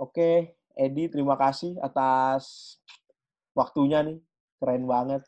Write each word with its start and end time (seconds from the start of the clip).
Oke, 0.00 0.56
Edi, 0.72 1.12
terima 1.12 1.36
kasih 1.36 1.76
atas 1.84 2.76
waktunya 3.52 4.00
nih. 4.00 4.16
Keren 4.56 4.88
banget. 4.88 5.20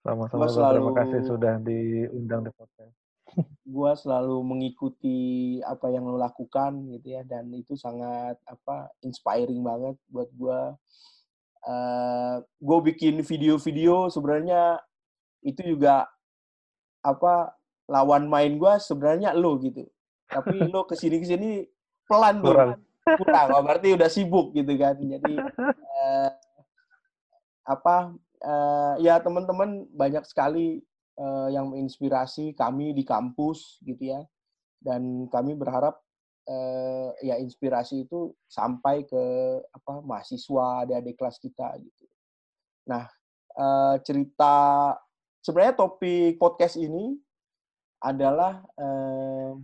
Sama-sama, 0.00 0.48
selalu... 0.48 0.72
terima 0.80 0.92
kasih 0.96 1.20
sudah 1.28 1.54
diundang 1.60 2.48
di 2.48 2.52
podcast. 2.56 2.96
Gue 3.76 3.92
selalu 4.00 4.40
mengikuti 4.40 5.18
apa 5.60 5.92
yang 5.92 6.08
lo 6.08 6.16
lakukan 6.16 6.88
gitu 6.88 7.20
ya, 7.20 7.22
dan 7.28 7.52
itu 7.52 7.76
sangat 7.76 8.40
apa 8.48 8.88
inspiring 9.04 9.60
banget 9.60 10.00
buat 10.08 10.32
gue. 10.32 10.60
Uh, 11.66 12.40
gue 12.62 12.78
bikin 12.94 13.20
video-video 13.20 14.08
sebenarnya 14.08 14.80
itu 15.44 15.76
juga 15.76 16.06
apa 17.04 17.52
lawan 17.90 18.24
main 18.30 18.56
gue 18.56 18.72
sebenarnya 18.80 19.36
lo 19.36 19.60
gitu. 19.60 19.84
Tapi 20.32 20.64
lo 20.72 20.88
ke 20.88 20.96
sini 20.96 21.20
ke 21.20 21.26
sini 21.28 21.60
pelan 22.08 22.40
tuh. 22.40 22.56
Kurang. 23.06 23.46
Oh, 23.54 23.62
berarti 23.62 23.94
udah 23.94 24.10
sibuk 24.10 24.50
gitu 24.50 24.74
kan. 24.74 24.98
Jadi 24.98 25.34
uh, 25.38 26.30
apa 27.66 28.14
uh, 28.42 28.94
ya 28.98 29.22
teman-teman 29.22 29.86
banyak 29.94 30.26
sekali 30.26 30.82
uh, 31.18 31.48
yang 31.50 31.70
menginspirasi 31.70 32.54
kami 32.54 32.94
di 32.94 33.02
kampus 33.06 33.78
gitu 33.82 34.14
ya 34.14 34.20
dan 34.82 35.26
kami 35.30 35.58
berharap 35.58 35.98
uh, 36.46 37.10
ya 37.22 37.38
inspirasi 37.42 38.06
itu 38.06 38.34
sampai 38.46 39.02
ke 39.02 39.22
apa 39.74 40.02
mahasiswa 40.04 40.86
adik-adik 40.86 41.16
kelas 41.18 41.36
kita 41.42 41.74
gitu. 41.82 42.04
Nah 42.86 43.10
uh, 43.58 43.96
cerita 44.06 44.94
sebenarnya 45.42 45.74
topik 45.74 46.38
podcast 46.38 46.78
ini 46.78 47.18
adalah 48.02 48.62
uh, 48.76 49.58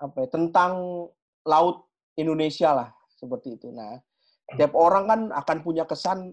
apa 0.00 0.16
ya, 0.24 0.28
tentang 0.32 1.06
laut 1.44 1.89
Indonesia 2.20 2.76
lah 2.76 2.88
seperti 3.16 3.56
itu. 3.56 3.68
Nah, 3.72 3.98
tiap 4.56 4.72
orang 4.76 5.04
kan 5.08 5.20
akan 5.34 5.58
punya 5.64 5.84
kesan 5.84 6.32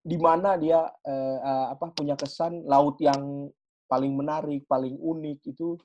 di 0.00 0.16
mana 0.16 0.56
dia 0.56 0.80
uh, 0.80 1.66
apa 1.68 1.92
punya 1.92 2.16
kesan 2.16 2.64
laut 2.64 2.96
yang 3.04 3.52
paling 3.90 4.14
menarik, 4.16 4.64
paling 4.64 4.96
unik 4.96 5.38
itu 5.50 5.76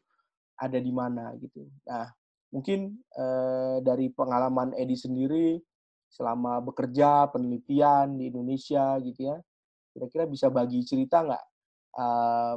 ada 0.55 0.79
di 0.79 0.91
mana 0.93 1.35
gitu. 1.41 1.67
Nah, 1.89 2.07
mungkin 2.53 2.95
uh, 3.17 3.83
dari 3.83 4.13
pengalaman 4.13 4.71
Edi 4.77 4.95
sendiri 4.95 5.59
selama 6.07 6.63
bekerja 6.63 7.27
penelitian 7.33 8.15
di 8.15 8.31
Indonesia 8.31 8.95
gitu 9.03 9.35
ya, 9.35 9.37
kira-kira 9.91 10.23
bisa 10.29 10.47
bagi 10.47 10.79
cerita 10.87 11.25
nggak 11.27 11.43
uh, 11.99 12.55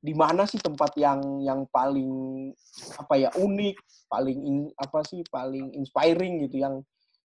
di 0.00 0.16
mana 0.16 0.48
sih 0.48 0.56
tempat 0.56 0.96
yang 0.96 1.44
yang 1.44 1.68
paling 1.68 2.08
apa 2.96 3.14
ya 3.20 3.28
unik, 3.36 3.76
paling 4.08 4.38
in, 4.40 4.56
apa 4.80 5.04
sih 5.04 5.20
paling 5.28 5.76
inspiring 5.76 6.48
gitu 6.48 6.64
yang 6.64 6.80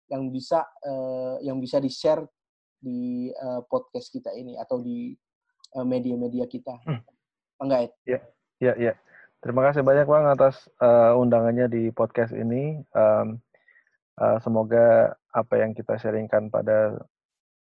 yang 0.07 0.31
bisa 0.31 0.63
uh, 0.87 1.35
yang 1.43 1.59
bisa 1.59 1.83
di 1.83 1.91
share 1.91 2.23
di 2.79 3.29
uh, 3.35 3.61
podcast 3.67 4.07
kita 4.09 4.31
ini 4.33 4.55
atau 4.55 4.79
di 4.79 5.11
uh, 5.75 5.85
media-media 5.85 6.47
kita. 6.47 6.79
Hmm. 6.87 7.03
Enggak, 7.61 7.93
Ya, 8.07 8.19
ya, 8.57 8.73
ya. 8.79 8.93
Terima 9.43 9.61
kasih 9.67 9.85
banyak 9.85 10.07
Bang 10.07 10.25
atas 10.31 10.65
uh, 10.81 11.13
undangannya 11.19 11.67
di 11.67 11.83
podcast 11.91 12.31
ini. 12.33 12.81
Um, 12.95 13.43
uh, 14.17 14.37
semoga 14.41 15.13
apa 15.35 15.53
yang 15.59 15.75
kita 15.75 15.99
sharingkan 15.99 16.49
pada 16.49 16.97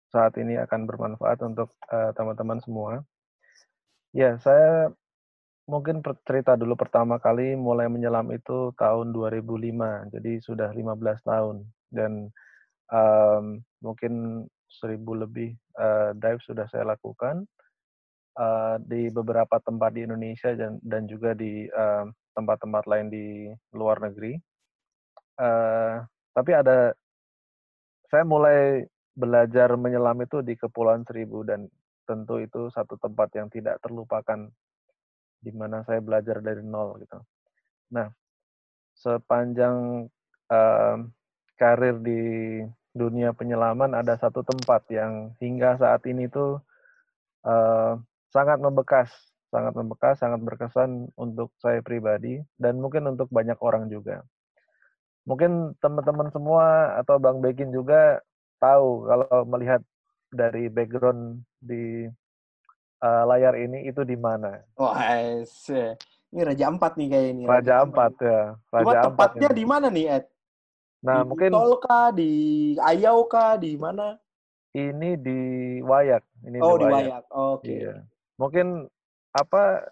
saat 0.10 0.34
ini 0.42 0.58
akan 0.58 0.90
bermanfaat 0.90 1.38
untuk 1.46 1.70
teman-teman 2.18 2.58
uh, 2.58 2.64
semua. 2.66 2.92
Ya, 4.10 4.42
saya 4.42 4.90
mungkin 5.70 6.02
cerita 6.26 6.58
dulu 6.58 6.74
pertama 6.74 7.22
kali 7.22 7.54
mulai 7.54 7.86
menyelam 7.86 8.26
itu 8.34 8.74
tahun 8.74 9.14
2005, 9.14 10.10
jadi 10.10 10.32
sudah 10.42 10.70
15 10.74 11.30
tahun. 11.30 11.62
Dan 11.94 12.34
um, 12.90 13.62
mungkin 13.86 14.46
seribu 14.70 15.14
lebih 15.14 15.54
uh, 15.78 16.18
dive 16.18 16.42
sudah 16.42 16.66
saya 16.74 16.90
lakukan 16.90 17.46
uh, 18.38 18.82
di 18.82 19.14
beberapa 19.14 19.62
tempat 19.62 19.94
di 19.94 20.06
Indonesia 20.10 20.54
dan, 20.58 20.82
dan 20.82 21.06
juga 21.06 21.38
di 21.38 21.70
tempat-tempat 22.34 22.84
uh, 22.86 22.90
lain 22.90 23.08
di 23.14 23.28
luar 23.78 24.02
negeri. 24.02 24.42
Uh, 25.38 26.02
tapi 26.34 26.52
ada 26.58 26.98
saya 28.10 28.26
mulai 28.26 28.90
belajar 29.14 29.70
menyelam 29.78 30.18
itu 30.26 30.42
di 30.42 30.58
Kepulauan 30.58 31.06
Seribu 31.06 31.46
dan 31.46 31.70
tentu 32.10 32.42
itu 32.42 32.74
satu 32.74 32.98
tempat 32.98 33.30
yang 33.38 33.54
tidak 33.54 33.78
terlupakan 33.86 34.50
di 35.40 35.52
mana 35.54 35.86
saya 35.86 36.02
belajar 36.02 36.42
dari 36.42 36.66
nol 36.66 36.98
gitu. 37.06 37.22
Nah, 37.94 38.10
sepanjang 38.98 40.10
uh, 40.50 40.98
karir 41.56 42.02
di 42.02 42.22
dunia 42.90 43.32
penyelaman 43.38 43.94
ada 43.94 44.18
satu 44.18 44.42
tempat 44.42 44.90
yang 44.90 45.38
hingga 45.38 45.78
saat 45.78 46.02
ini 46.10 46.26
tuh 46.26 46.58
uh, 47.46 47.96
sangat 48.34 48.58
membekas, 48.58 49.10
sangat 49.54 49.74
membekas, 49.78 50.18
sangat 50.20 50.42
berkesan 50.42 51.14
untuk 51.16 51.54
saya 51.62 51.80
pribadi 51.86 52.42
dan 52.58 52.82
mungkin 52.82 53.06
untuk 53.08 53.30
banyak 53.30 53.58
orang 53.62 53.88
juga. 53.88 54.26
Mungkin 55.30 55.78
teman-teman 55.78 56.34
semua 56.34 56.98
atau 56.98 57.22
Bang 57.22 57.38
Bekin 57.40 57.70
juga 57.70 58.20
tahu 58.58 59.06
kalau 59.06 59.46
melihat 59.46 59.82
dari 60.30 60.70
background 60.70 61.42
di 61.60 62.06
uh, 63.02 63.24
layar 63.28 63.58
ini 63.58 63.90
itu 63.90 64.06
di 64.06 64.16
mana. 64.16 64.62
Wah, 64.78 65.20
ini 66.30 66.42
Raja 66.46 66.70
Ampat 66.70 66.94
nih 66.96 67.08
kayak 67.10 67.28
ini. 67.34 67.44
Raja, 67.50 67.58
Raja 67.58 67.74
Ampat 67.84 68.14
ya. 68.22 68.42
Raja 68.70 68.84
Cuma 68.86 68.94
tepatnya 69.02 69.50
di 69.50 69.64
mana 69.66 69.88
nih, 69.90 70.06
Ed? 70.22 70.26
Nah, 71.00 71.24
di 71.24 71.28
mungkin 71.32 71.52
Tol 71.52 71.74
kah, 71.82 72.08
di 72.14 72.32
Ayau 72.78 73.26
kah, 73.26 73.58
di 73.58 73.74
mana? 73.80 74.20
Ini 74.76 75.18
di 75.18 75.40
Wayak. 75.82 76.24
Ini 76.46 76.58
oh, 76.62 76.78
di 76.78 76.86
Wayak. 76.86 77.24
Oke. 77.34 77.66
Okay. 77.66 77.78
Iya. 77.82 77.96
Mungkin 78.38 78.68
apa 79.34 79.90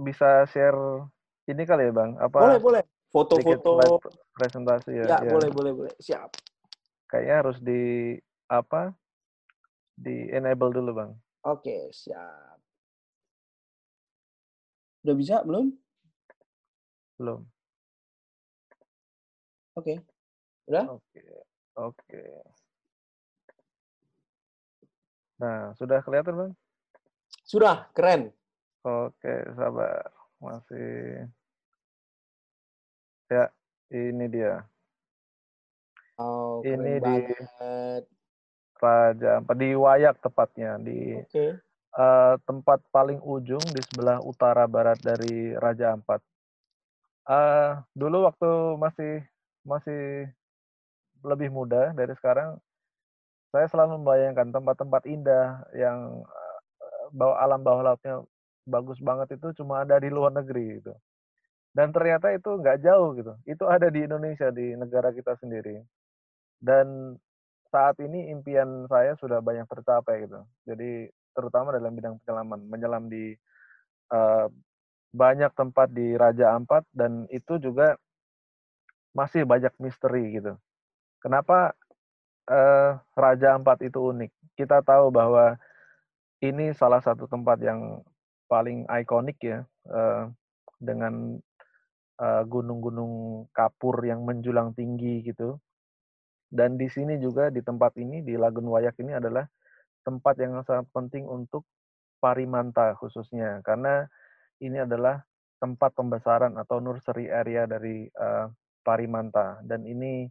bisa 0.00 0.48
share 0.48 0.78
ini 1.50 1.62
kali 1.68 1.90
ya, 1.90 1.92
Bang? 1.92 2.16
Apa 2.16 2.38
Boleh, 2.40 2.60
boleh. 2.62 2.82
Foto-foto 3.10 3.98
presentasi 4.38 5.02
ya. 5.02 5.04
Ya, 5.04 5.18
ya. 5.26 5.32
boleh, 5.34 5.50
boleh, 5.50 5.72
boleh. 5.74 5.94
Siap. 5.98 6.30
Kayaknya 7.10 7.34
harus 7.42 7.58
di 7.58 8.14
apa? 8.46 8.94
Di 10.00 10.32
enable 10.32 10.72
dulu, 10.72 10.90
Bang. 10.96 11.12
Oke, 11.44 11.92
siap. 11.92 12.56
Udah 15.04 15.14
bisa 15.16 15.44
belum? 15.44 15.76
Belum. 17.20 17.44
Oke. 19.76 20.00
Udah? 20.72 20.88
Oke. 20.88 21.24
Oke. 21.76 22.24
Nah, 25.36 25.76
sudah 25.76 26.00
kelihatan, 26.00 26.32
Bang? 26.32 26.52
Sudah, 27.44 27.92
keren. 27.92 28.32
Oke, 28.80 29.52
sabar. 29.52 30.08
Masih. 30.40 31.28
Ya, 33.28 33.52
ini 33.92 34.32
dia. 34.32 34.64
Oh, 36.16 36.64
ini 36.64 37.00
di 37.00 37.16
Raja 38.80 39.38
Ampat 39.38 39.56
di 39.60 39.70
Wayak 39.76 40.16
tepatnya 40.24 40.80
di 40.80 41.20
okay. 41.20 41.56
uh, 41.94 42.34
tempat 42.48 42.80
paling 42.90 43.20
ujung 43.20 43.62
di 43.62 43.80
sebelah 43.92 44.18
utara 44.24 44.64
barat 44.66 44.98
dari 45.04 45.52
Raja 45.54 45.94
Ampat. 45.94 46.24
Uh, 47.28 47.78
dulu 47.94 48.26
waktu 48.26 48.50
masih 48.80 49.22
masih 49.62 50.26
lebih 51.20 51.52
muda 51.52 51.92
dari 51.92 52.16
sekarang, 52.16 52.56
saya 53.52 53.68
selalu 53.68 54.00
membayangkan 54.00 54.48
tempat-tempat 54.54 55.02
indah 55.04 55.60
yang 55.76 56.24
eh, 56.24 57.06
bawah 57.12 57.36
alam 57.36 57.60
bawah 57.60 57.92
lautnya 57.92 58.24
bagus 58.64 58.96
banget 59.02 59.36
itu 59.36 59.52
cuma 59.60 59.84
ada 59.84 60.00
di 60.00 60.08
luar 60.08 60.32
negeri 60.32 60.80
gitu. 60.80 60.94
Dan 61.70 61.94
ternyata 61.94 62.34
itu 62.34 62.50
nggak 62.50 62.82
jauh 62.82 63.14
gitu. 63.14 63.32
Itu 63.46 63.64
ada 63.70 63.86
di 63.92 64.02
Indonesia 64.02 64.50
di 64.50 64.74
negara 64.74 65.14
kita 65.14 65.38
sendiri. 65.38 65.78
Dan 66.58 67.14
saat 67.70 67.96
ini 68.02 68.34
impian 68.34 68.84
saya 68.90 69.14
sudah 69.16 69.38
banyak 69.38 69.64
tercapai 69.70 70.26
gitu. 70.26 70.42
Jadi 70.66 71.06
terutama 71.32 71.70
dalam 71.70 71.94
bidang 71.94 72.18
penyelaman, 72.20 72.60
menyelam 72.66 73.06
di 73.06 73.38
uh, 74.10 74.50
banyak 75.10 75.50
tempat 75.54 75.90
di 75.90 76.14
Raja 76.18 76.54
Ampat 76.54 76.86
dan 76.94 77.26
itu 77.30 77.58
juga 77.62 77.94
masih 79.14 79.46
banyak 79.46 79.74
misteri 79.78 80.38
gitu. 80.38 80.54
Kenapa 81.22 81.74
uh, 82.50 82.98
Raja 83.14 83.54
Ampat 83.58 83.86
itu 83.86 83.98
unik? 83.98 84.30
Kita 84.58 84.82
tahu 84.82 85.14
bahwa 85.14 85.58
ini 86.42 86.74
salah 86.74 87.02
satu 87.02 87.30
tempat 87.30 87.62
yang 87.62 88.02
paling 88.50 88.86
ikonik 88.90 89.38
ya 89.42 89.62
uh, 89.86 90.26
dengan 90.80 91.38
gunung-gunung 92.20 93.48
uh, 93.48 93.48
kapur 93.56 93.96
yang 94.04 94.28
menjulang 94.28 94.76
tinggi 94.76 95.24
gitu. 95.24 95.56
Dan 96.50 96.74
di 96.74 96.90
sini 96.90 97.14
juga 97.22 97.46
di 97.48 97.62
tempat 97.62 97.94
ini 97.94 98.26
di 98.26 98.34
Lagun 98.34 98.66
Wayak 98.66 98.98
ini 98.98 99.14
adalah 99.14 99.46
tempat 100.02 100.34
yang 100.42 100.58
sangat 100.66 100.90
penting 100.90 101.24
untuk 101.30 101.62
parimanta 102.18 102.92
khususnya 102.98 103.62
karena 103.64 104.04
ini 104.60 104.82
adalah 104.82 105.22
tempat 105.60 105.96
pembesaran 105.96 106.56
atau 106.58 106.82
nursery 106.82 107.30
area 107.30 107.64
dari 107.64 108.08
uh, 108.18 108.48
Parimanta 108.80 109.60
dan 109.64 109.84
ini 109.84 110.28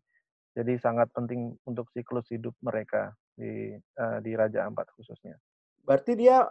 Jadi 0.50 0.76
sangat 0.82 1.14
penting 1.14 1.56
untuk 1.64 1.88
siklus 1.94 2.26
hidup 2.34 2.52
mereka 2.60 3.14
di 3.38 3.72
uh, 4.02 4.18
di 4.20 4.34
Raja 4.34 4.66
Ampat 4.66 4.92
khususnya. 4.98 5.38
Berarti 5.86 6.18
dia 6.20 6.44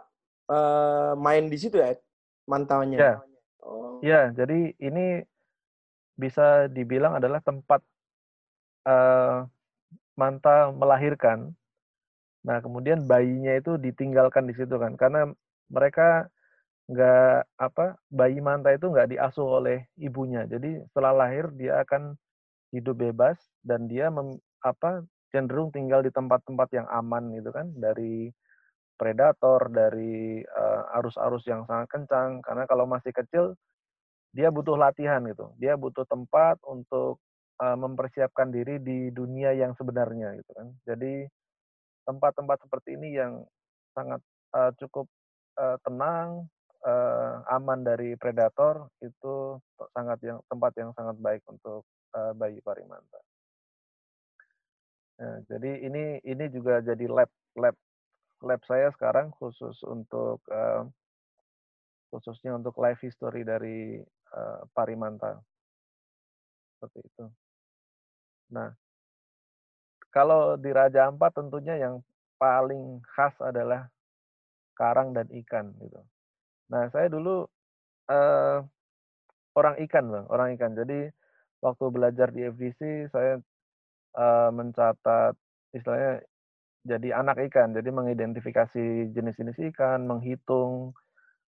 uh, 0.49 1.13
main 1.19 1.51
di 1.51 1.59
situ 1.59 1.77
ya 1.77 1.93
mantaunya? 2.49 2.97
Ya. 2.97 3.15
Oh. 3.61 3.99
Ya, 4.01 4.31
jadi 4.33 4.73
ini 4.81 5.27
bisa 6.15 6.71
dibilang 6.71 7.19
adalah 7.21 7.43
tempat 7.43 7.83
uh, 8.87 9.45
manta 10.19 10.75
melahirkan. 10.75 11.55
Nah, 12.43 12.59
kemudian 12.59 13.07
bayinya 13.07 13.55
itu 13.55 13.79
ditinggalkan 13.79 14.51
di 14.51 14.55
situ 14.59 14.75
kan, 14.75 14.99
karena 14.99 15.31
mereka 15.71 16.27
nggak 16.89 17.45
apa 17.61 18.01
bayi 18.09 18.41
manta 18.41 18.73
itu 18.73 18.89
nggak 18.89 19.13
diasuh 19.13 19.63
oleh 19.63 19.85
ibunya. 20.01 20.49
Jadi 20.49 20.81
setelah 20.91 21.13
lahir 21.13 21.53
dia 21.55 21.85
akan 21.85 22.17
hidup 22.73 22.97
bebas 22.99 23.37
dan 23.61 23.85
dia 23.87 24.09
mem, 24.09 24.41
apa 24.65 25.05
cenderung 25.29 25.69
tinggal 25.69 26.01
di 26.01 26.09
tempat-tempat 26.09 26.69
yang 26.73 26.89
aman 26.89 27.37
gitu 27.37 27.53
kan 27.53 27.69
dari 27.77 28.33
predator, 28.97 29.69
dari 29.71 30.43
arus-arus 30.99 31.45
uh, 31.47 31.49
yang 31.53 31.63
sangat 31.69 31.89
kencang. 31.93 32.41
Karena 32.41 32.65
kalau 32.65 32.89
masih 32.89 33.13
kecil 33.13 33.53
dia 34.33 34.49
butuh 34.49 34.75
latihan 34.81 35.21
gitu. 35.29 35.53
Dia 35.61 35.77
butuh 35.77 36.09
tempat 36.09 36.57
untuk 36.65 37.21
uh, 37.59 37.77
mempersiapkan 37.79 38.51
diri 38.51 38.79
di 38.83 39.11
dunia 39.11 39.55
yang 39.55 39.75
sebenarnya 39.75 40.39
gitu 40.39 40.51
kan. 40.55 40.69
Jadi 40.87 41.27
tempat-tempat 42.09 42.65
seperti 42.65 42.97
ini 42.97 43.19
yang 43.19 43.45
sangat 43.93 44.23
uh, 44.57 44.73
cukup 44.81 45.07
uh, 45.61 45.77
tenang, 45.85 46.49
uh, 46.87 47.43
aman 47.53 47.83
dari 47.83 48.15
predator 48.15 48.89
itu 49.03 49.59
sangat 49.93 50.19
yang 50.23 50.39
tempat 50.47 50.73
yang 50.79 50.91
sangat 50.95 51.17
baik 51.19 51.43
untuk 51.51 51.83
uh, 52.15 52.33
bayi 52.33 52.63
parimanta. 52.63 53.21
Nah, 55.19 55.43
jadi 55.51 55.83
ini 55.83 56.23
ini 56.23 56.45
juga 56.55 56.79
jadi 56.79 57.11
lab 57.11 57.31
lab 57.59 57.75
lab 58.39 58.61
saya 58.71 58.95
sekarang 58.95 59.35
khusus 59.35 59.75
untuk 59.83 60.39
uh, 60.47 60.87
khususnya 62.15 62.55
untuk 62.55 62.79
life 62.79 63.03
history 63.03 63.43
dari 63.43 63.99
uh, 64.33 64.63
parimanta 64.71 65.43
seperti 66.79 67.03
itu. 67.03 67.25
Nah, 68.53 68.73
kalau 70.09 70.57
di 70.57 70.73
Raja 70.73 71.09
Ampat 71.09 71.37
tentunya 71.37 71.77
yang 71.77 72.01
paling 72.41 73.03
khas 73.05 73.35
adalah 73.45 73.91
karang 74.79 75.13
dan 75.13 75.27
ikan 75.45 75.75
gitu. 75.83 76.01
Nah, 76.71 76.87
saya 76.95 77.11
dulu 77.11 77.45
uh, 78.09 78.59
orang 79.59 79.75
ikan, 79.85 80.05
Bang, 80.09 80.27
orang 80.31 80.55
ikan. 80.55 80.73
Jadi 80.79 81.11
waktu 81.59 81.85
belajar 81.91 82.31
di 82.31 82.47
FDC 82.47 83.11
saya 83.11 83.43
uh, 84.15 84.51
mencatat 84.55 85.35
istilahnya 85.75 86.23
jadi 86.87 87.21
anak 87.21 87.43
ikan, 87.51 87.75
jadi 87.75 87.91
mengidentifikasi 87.91 89.13
jenis-jenis 89.13 89.59
ikan, 89.75 90.09
menghitung 90.09 90.97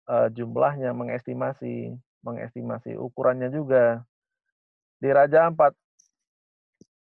uh, 0.10 0.28
jumlahnya, 0.34 0.92
mengestimasi, 0.92 1.96
mengestimasi 2.26 2.98
ukurannya 2.98 3.48
juga. 3.54 4.04
Di 5.00 5.08
Raja 5.08 5.48
Ampat 5.48 5.72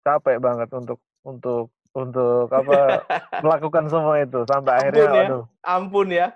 capek 0.05 0.37
banget 0.37 0.69
untuk 0.69 1.01
untuk 1.25 1.73
untuk 1.97 2.51
apa 2.53 3.01
melakukan 3.43 3.89
semua 3.89 4.21
itu 4.21 4.45
sampai 4.45 4.77
ampun 4.77 4.83
akhirnya 4.85 5.07
ya. 5.09 5.23
aduh 5.25 5.43
ampun 5.65 6.07
ya. 6.13 6.27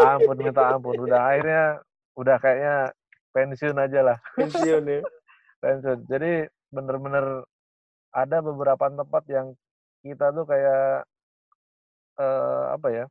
Ampun 0.00 0.36
minta 0.40 0.62
ampun. 0.72 0.94
Udah 1.04 1.20
akhirnya 1.28 1.64
udah 2.16 2.36
kayaknya 2.40 2.76
pensiun 3.36 3.76
aja 3.76 4.00
lah. 4.00 4.18
Pensiun 4.38 4.84
ya. 4.88 5.02
Pensiun. 5.62 5.98
Jadi 6.08 6.48
bener-bener 6.72 7.44
ada 8.14 8.38
beberapa 8.40 8.88
tempat 8.88 9.24
yang 9.28 9.52
kita 10.00 10.32
tuh 10.32 10.46
kayak 10.48 11.04
eh, 12.16 12.64
apa 12.72 12.88
ya 12.88 13.04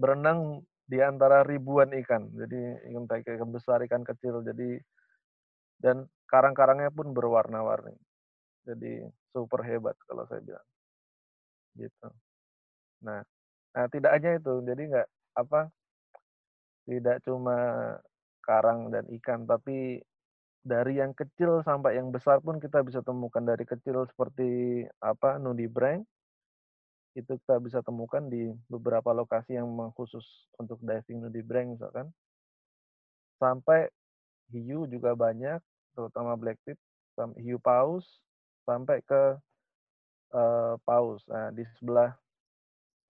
berenang 0.00 0.64
di 0.88 0.98
antara 1.02 1.44
ribuan 1.44 1.92
ikan. 2.02 2.30
Jadi 2.32 2.88
ikan 2.94 3.04
ikan 3.06 3.50
besar 3.52 3.84
ikan 3.84 4.06
kecil. 4.06 4.40
Jadi 4.46 4.80
dan 5.82 6.06
karang-karangnya 6.30 6.94
pun 6.94 7.10
berwarna-warni 7.10 7.98
jadi 8.66 9.08
super 9.32 9.60
hebat 9.64 9.96
kalau 10.04 10.24
saya 10.28 10.40
bilang. 10.44 10.66
Gitu. 11.78 12.08
Nah, 13.04 13.20
nah 13.72 13.84
tidak 13.88 14.10
hanya 14.16 14.36
itu, 14.36 14.54
jadi 14.66 14.82
nggak 14.90 15.08
apa 15.38 15.60
tidak 16.84 17.16
cuma 17.22 17.56
karang 18.42 18.90
dan 18.90 19.06
ikan, 19.14 19.46
tapi 19.46 20.02
dari 20.60 21.00
yang 21.00 21.16
kecil 21.16 21.64
sampai 21.64 21.96
yang 21.96 22.12
besar 22.12 22.40
pun 22.44 22.60
kita 22.60 22.84
bisa 22.84 23.00
temukan 23.00 23.40
dari 23.40 23.64
kecil 23.64 24.04
seperti 24.04 24.84
apa 25.00 25.40
nudibranch 25.40 26.04
itu 27.16 27.32
kita 27.42 27.58
bisa 27.58 27.80
temukan 27.82 28.22
di 28.28 28.52
beberapa 28.68 29.10
lokasi 29.10 29.56
yang 29.56 29.66
memang 29.66 29.90
khusus 29.96 30.22
untuk 30.60 30.78
diving 30.84 31.24
nudibranch 31.24 31.80
misalkan 31.80 32.06
sampai 33.40 33.88
hiu 34.52 34.84
juga 34.84 35.16
banyak 35.16 35.58
terutama 35.96 36.36
black 36.36 36.60
tip 36.68 36.76
hiu 37.40 37.56
paus 37.56 38.20
sampai 38.70 39.02
ke 39.02 39.22
uh, 40.30 40.74
paus. 40.86 41.26
Nah, 41.26 41.50
di 41.50 41.66
sebelah 41.82 42.14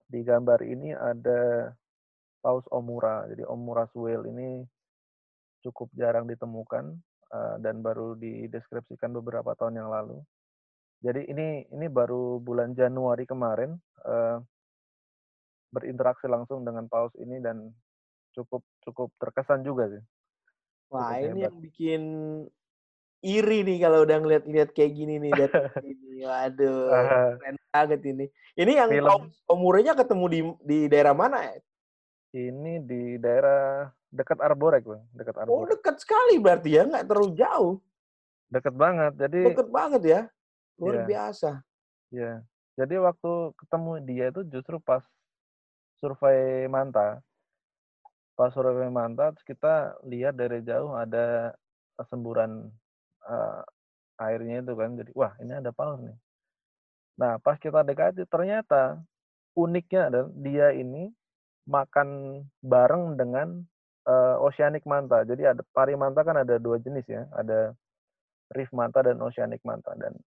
di 0.09 0.25
gambar 0.25 0.59
ini 0.65 0.89
ada 0.97 1.69
paus 2.41 2.65
omura. 2.73 3.29
Jadi 3.29 3.45
omura 3.45 3.85
suel 3.93 4.25
ini 4.25 4.65
cukup 5.61 5.93
jarang 5.93 6.25
ditemukan 6.25 6.97
uh, 7.29 7.55
dan 7.61 7.85
baru 7.85 8.17
dideskripsikan 8.17 9.13
beberapa 9.13 9.53
tahun 9.53 9.77
yang 9.77 9.89
lalu. 9.93 10.17
Jadi 11.01 11.29
ini 11.29 11.65
ini 11.69 11.85
baru 11.89 12.41
bulan 12.41 12.73
Januari 12.73 13.25
kemarin 13.29 13.77
uh, 14.05 14.41
berinteraksi 15.71 16.25
langsung 16.29 16.65
dengan 16.65 16.85
paus 16.89 17.13
ini 17.17 17.41
dan 17.41 17.69
cukup 18.33 18.61
cukup 18.85 19.09
terkesan 19.17 19.61
juga 19.61 19.89
sih. 19.89 20.03
Wah, 20.91 21.15
ini 21.23 21.47
yang 21.47 21.57
bikin 21.63 22.01
iri 23.21 23.61
nih 23.61 23.77
kalau 23.85 24.01
udah 24.01 24.17
ngeliat-ngeliat 24.17 24.69
kayak 24.73 24.91
gini 24.97 25.21
nih 25.21 25.31
dari 25.33 25.53
sini. 25.85 26.25
Waduh, 26.25 26.89
keren 27.37 27.57
banget 27.69 28.01
ini. 28.05 28.25
Ini 28.57 28.71
yang 28.81 28.89
Film. 28.89 29.21
umurnya 29.47 29.93
ketemu 29.93 30.25
di 30.27 30.39
di 30.65 30.79
daerah 30.89 31.13
mana 31.13 31.45
ya? 31.45 31.55
Ini 32.31 32.81
di 32.83 33.21
daerah 33.21 33.89
dekat 34.09 34.41
Arborek, 34.41 34.83
Bang. 34.83 35.03
Dekat 35.13 35.35
Arborek. 35.37 35.53
Oh, 35.53 35.65
dekat 35.69 35.95
sekali 36.01 36.41
berarti 36.41 36.69
ya, 36.75 36.83
nggak 36.89 37.05
terlalu 37.05 37.31
jauh. 37.37 37.75
Dekat 38.51 38.73
banget. 38.75 39.13
Jadi 39.15 39.39
Dekat 39.53 39.67
banget 39.71 40.01
ya. 40.03 40.21
Luar 40.81 40.95
yeah. 41.01 41.07
biasa. 41.07 41.51
Iya. 42.11 42.33
Jadi 42.75 42.95
waktu 42.99 43.31
ketemu 43.55 43.91
dia 44.03 44.25
itu 44.33 44.41
justru 44.49 44.75
pas 44.81 45.03
survei 46.01 46.65
Manta. 46.67 47.21
Pas 48.35 48.49
survei 48.51 48.89
Manta 48.89 49.31
kita 49.45 49.95
lihat 50.07 50.35
dari 50.35 50.65
jauh 50.65 50.97
ada 50.97 51.53
semburan 52.09 52.71
uh, 53.27 53.61
airnya 54.21 54.61
itu 54.61 54.73
kan 54.77 54.93
jadi 54.97 55.11
wah 55.17 55.33
ini 55.41 55.53
ada 55.57 55.73
paus 55.73 55.97
nih. 56.01 56.17
Nah 57.17 57.41
pas 57.41 57.57
kita 57.57 57.81
dekati 57.81 58.25
ternyata 58.29 59.01
uniknya 59.57 60.07
adalah 60.07 60.29
dia 60.39 60.67
ini 60.77 61.11
makan 61.67 62.41
bareng 62.63 63.17
dengan 63.19 63.61
uh, 64.07 64.37
oceanic 64.41 64.85
manta. 64.87 65.21
Jadi 65.25 65.45
ada 65.45 65.61
pari 65.73 65.93
manta 65.93 66.21
kan 66.25 66.37
ada 66.41 66.57
dua 66.57 66.81
jenis 66.81 67.05
ya, 67.05 67.27
ada 67.35 67.73
reef 68.53 68.69
manta 68.73 69.05
dan 69.05 69.21
oceanic 69.21 69.61
manta. 69.63 69.93
Dan 69.97 70.17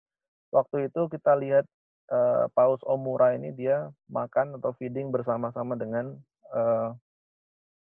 waktu 0.55 0.91
itu 0.91 1.11
kita 1.11 1.35
lihat 1.39 1.67
uh, 2.11 2.47
paus 2.55 2.81
omura 2.87 3.35
ini 3.35 3.51
dia 3.55 3.91
makan 4.11 4.59
atau 4.61 4.75
feeding 4.79 5.11
bersama-sama 5.11 5.75
dengan 5.75 6.15
uh, 6.55 6.95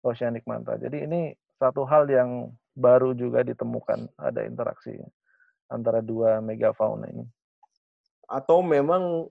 oceanic 0.05 0.45
manta. 0.45 0.77
Jadi 0.77 1.05
ini 1.09 1.33
satu 1.59 1.83
hal 1.89 2.07
yang 2.07 2.53
baru 2.79 3.11
juga 3.13 3.43
ditemukan 3.43 4.15
ada 4.15 4.47
interaksi 4.47 4.95
antara 5.67 5.99
dua 5.99 6.39
megafauna 6.39 7.11
ini. 7.11 7.27
Atau 8.31 8.63
memang 8.63 9.27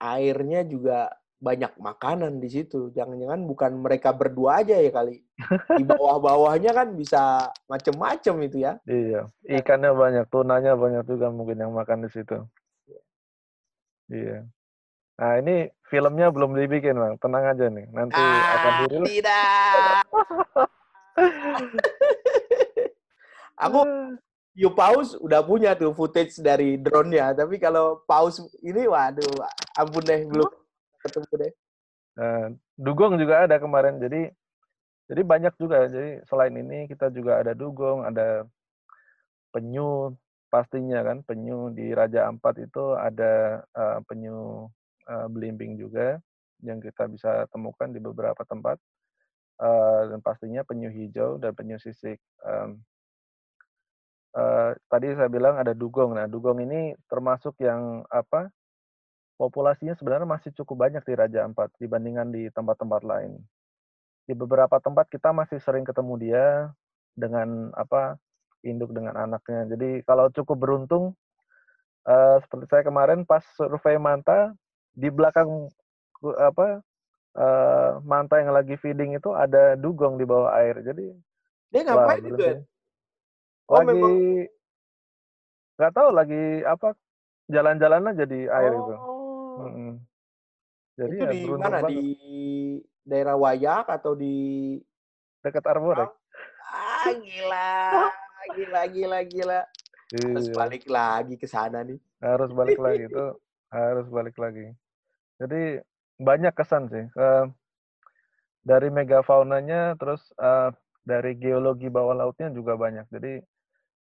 airnya 0.00 0.64
juga 0.64 1.12
banyak 1.36 1.76
makanan 1.76 2.40
di 2.40 2.48
situ. 2.48 2.90
Jangan-jangan 2.96 3.44
bukan 3.44 3.72
mereka 3.76 4.16
berdua 4.16 4.64
aja 4.64 4.80
ya 4.80 4.88
kali. 4.88 5.20
Di 5.76 5.84
bawah-bawahnya 5.90 6.72
kan 6.72 6.96
bisa 6.96 7.52
macem-macem 7.68 8.34
itu 8.48 8.56
ya. 8.64 8.80
Iya, 8.88 9.28
ikannya 9.44 9.92
banyak, 9.92 10.24
tunanya 10.32 10.72
banyak 10.74 11.04
juga 11.04 11.28
mungkin 11.28 11.60
yang 11.60 11.72
makan 11.76 12.08
di 12.08 12.10
situ. 12.10 12.40
Iya. 14.08 14.46
Nah 15.16 15.32
ini 15.40 15.68
filmnya 15.88 16.28
belum 16.28 16.52
dibikin 16.56 16.96
bang, 16.96 17.14
tenang 17.20 17.44
aja 17.52 17.66
nih. 17.72 17.86
Nanti 17.92 18.20
ah, 18.20 18.42
akan 18.56 18.72
dirilis. 18.84 19.08
Tidak. 19.12 20.02
Aku 23.56 23.80
View 24.56 24.72
Paus 24.72 25.12
udah 25.20 25.44
punya 25.44 25.76
tuh 25.76 25.92
footage 25.92 26.40
dari 26.40 26.80
drone-nya, 26.80 27.36
tapi 27.36 27.60
kalau 27.60 28.00
Paus 28.08 28.40
ini 28.64 28.88
waduh, 28.88 29.44
ampun 29.76 30.00
deh 30.00 30.24
belum 30.24 30.48
ketemu 31.04 31.32
deh. 31.36 31.52
Nah, 32.16 32.44
dugong 32.72 33.20
juga 33.20 33.44
ada 33.44 33.60
kemarin. 33.60 34.00
Jadi 34.00 34.32
jadi 35.12 35.22
banyak 35.22 35.54
juga. 35.60 35.84
Jadi 35.86 36.24
selain 36.24 36.56
ini 36.56 36.88
kita 36.88 37.12
juga 37.12 37.44
ada 37.44 37.52
dugong, 37.52 38.08
ada 38.08 38.48
penyu, 39.52 40.16
pastinya 40.48 41.04
kan 41.04 41.20
penyu 41.20 41.68
di 41.76 41.92
Raja 41.92 42.24
Ampat 42.32 42.64
itu 42.64 42.96
ada 42.96 43.60
uh, 43.76 44.00
penyu 44.08 44.68
uh, 45.04 45.26
belimbing 45.28 45.76
juga 45.76 46.16
yang 46.64 46.80
kita 46.80 47.04
bisa 47.12 47.44
temukan 47.52 47.92
di 47.92 48.00
beberapa 48.00 48.40
tempat 48.48 48.80
uh, 49.60 50.08
dan 50.08 50.24
pastinya 50.24 50.64
penyu 50.64 50.88
hijau 50.88 51.36
dan 51.36 51.52
penyu 51.52 51.76
sisik. 51.76 52.16
Um, 52.40 52.80
uh, 54.36 54.70
tadi 54.92 55.16
saya 55.16 55.32
bilang 55.32 55.56
ada 55.56 55.72
dugong. 55.72 56.12
Nah, 56.12 56.28
dugong 56.28 56.60
ini 56.60 56.92
termasuk 57.08 57.56
yang 57.64 58.04
apa? 58.12 58.52
Populasinya 59.36 59.92
sebenarnya 59.96 60.28
masih 60.28 60.50
cukup 60.56 60.88
banyak 60.88 61.04
di 61.04 61.12
Raja 61.12 61.44
Ampat 61.44 61.68
dibandingkan 61.76 62.32
di 62.32 62.48
tempat-tempat 62.52 63.04
lain. 63.04 63.36
Di 64.24 64.32
beberapa 64.32 64.80
tempat 64.80 65.12
kita 65.12 65.32
masih 65.32 65.60
sering 65.60 65.84
ketemu 65.84 66.14
dia 66.16 66.44
dengan 67.12 67.68
apa 67.76 68.16
induk 68.64 68.96
dengan 68.96 69.12
anaknya. 69.16 69.68
Jadi 69.76 70.00
kalau 70.08 70.32
cukup 70.32 70.56
beruntung, 70.56 71.12
uh, 72.08 72.40
seperti 72.40 72.64
saya 72.72 72.82
kemarin 72.88 73.28
pas 73.28 73.44
survei 73.60 74.00
manta 74.00 74.56
di 74.96 75.12
belakang 75.12 75.68
apa 76.40 76.80
uh, 77.36 78.00
manta 78.08 78.40
yang 78.40 78.56
lagi 78.56 78.80
feeding 78.80 79.20
itu 79.20 79.36
ada 79.36 79.76
dugong 79.76 80.16
di 80.16 80.24
bawah 80.24 80.56
air. 80.56 80.80
Jadi 80.80 81.12
dia 81.68 81.82
ngapain 81.84 82.24
itu? 82.24 82.64
Oh, 83.66 83.82
lagi 83.82 84.46
nggak 85.76 85.92
tahu 85.92 86.08
lagi 86.14 86.44
apa 86.64 86.88
jalan-jalan 87.50 88.10
aja 88.14 88.24
di 88.24 88.40
air 88.46 88.72
oh. 88.72 88.80
itu. 88.80 88.94
Hmm. 89.56 89.94
Jadi 90.96 91.16
itu 91.16 91.24
ya, 91.24 91.30
di 91.32 91.40
mana 91.50 91.78
banget. 91.82 91.90
di 91.92 92.00
daerah 93.04 93.36
Wayak 93.36 93.86
atau 94.00 94.16
di 94.16 94.76
dekat 95.44 95.64
Arborek? 95.68 96.08
Ah, 96.66 97.12
gila 97.12 98.10
gila 98.54 98.82
gila 98.88 99.18
gila 99.26 99.60
harus 100.14 100.46
iya. 100.46 100.54
balik 100.54 100.84
lagi 100.86 101.34
ke 101.34 101.46
sana 101.50 101.82
nih 101.82 101.98
harus 102.22 102.50
balik 102.54 102.78
lagi 102.78 103.10
itu 103.10 103.26
harus 103.74 104.06
balik 104.06 104.36
lagi 104.38 104.70
jadi 105.42 105.82
banyak 106.22 106.54
kesan 106.54 106.86
sih 106.88 107.04
uh, 107.18 107.50
dari 108.62 108.88
megafaunanya 108.88 109.98
terus 109.98 110.22
uh, 110.38 110.70
dari 111.02 111.34
geologi 111.34 111.90
bawah 111.90 112.14
lautnya 112.14 112.54
juga 112.54 112.78
banyak 112.78 113.06
jadi 113.10 113.42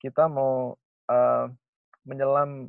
kita 0.03 0.27
mau 0.27 0.75
uh, 1.07 1.45
menyelam 2.03 2.67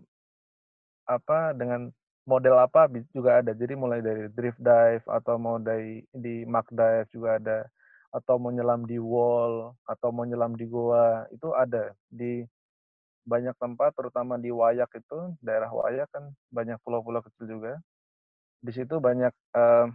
apa 1.05 1.53
dengan 1.53 1.91
model 2.25 2.57
apa 2.57 2.89
juga 3.13 3.43
ada. 3.43 3.53
Jadi 3.53 3.75
mulai 3.77 4.01
dari 4.01 4.31
drift 4.33 4.63
dive 4.63 5.05
atau 5.11 5.37
mau 5.37 5.59
dari 5.61 6.07
di 6.15 6.47
mark 6.47 6.71
dive 6.71 7.11
juga 7.11 7.37
ada. 7.43 7.59
Atau 8.15 8.39
mau 8.39 8.55
nyelam 8.55 8.87
di 8.87 8.95
wall 9.03 9.75
atau 9.91 10.15
mau 10.15 10.23
nyelam 10.23 10.55
di 10.55 10.71
goa 10.71 11.27
itu 11.35 11.51
ada. 11.51 11.91
Di 12.07 12.47
banyak 13.27 13.57
tempat 13.59 13.91
terutama 13.99 14.39
di 14.39 14.55
Wayak 14.55 14.95
itu 14.95 15.35
daerah 15.43 15.73
Wayak 15.73 16.13
kan 16.15 16.31
banyak 16.55 16.79
pulau-pulau 16.87 17.27
kecil 17.27 17.59
juga. 17.59 17.83
Di 18.63 18.71
situ 18.71 19.03
banyak 19.03 19.35
uh, 19.59 19.91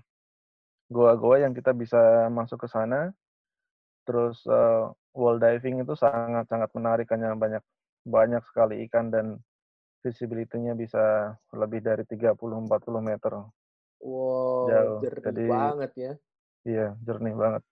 goa-goa 0.92 1.40
yang 1.40 1.56
kita 1.56 1.72
bisa 1.72 2.28
masuk 2.28 2.66
ke 2.66 2.68
sana 2.68 3.14
terus 4.08 4.42
uh, 4.48 4.92
wall 5.16 5.42
diving 5.42 5.84
itu 5.84 5.94
sangat-sangat 5.96 6.70
menarik 6.76 7.08
karena 7.10 7.36
banyak 7.36 7.64
banyak 8.08 8.44
sekali 8.48 8.84
ikan 8.88 9.12
dan 9.12 9.40
visibility-nya 10.00 10.74
bisa 10.80 11.36
lebih 11.52 11.84
dari 11.84 12.08
30-40 12.08 12.40
meter. 13.04 13.34
Wow, 14.00 14.72
jauh. 14.72 15.00
jernih 15.04 15.26
Jadi, 15.28 15.46
banget 15.52 15.92
ya. 16.00 16.14
Iya, 16.64 16.88
jernih 17.04 17.36
banget 17.36 17.64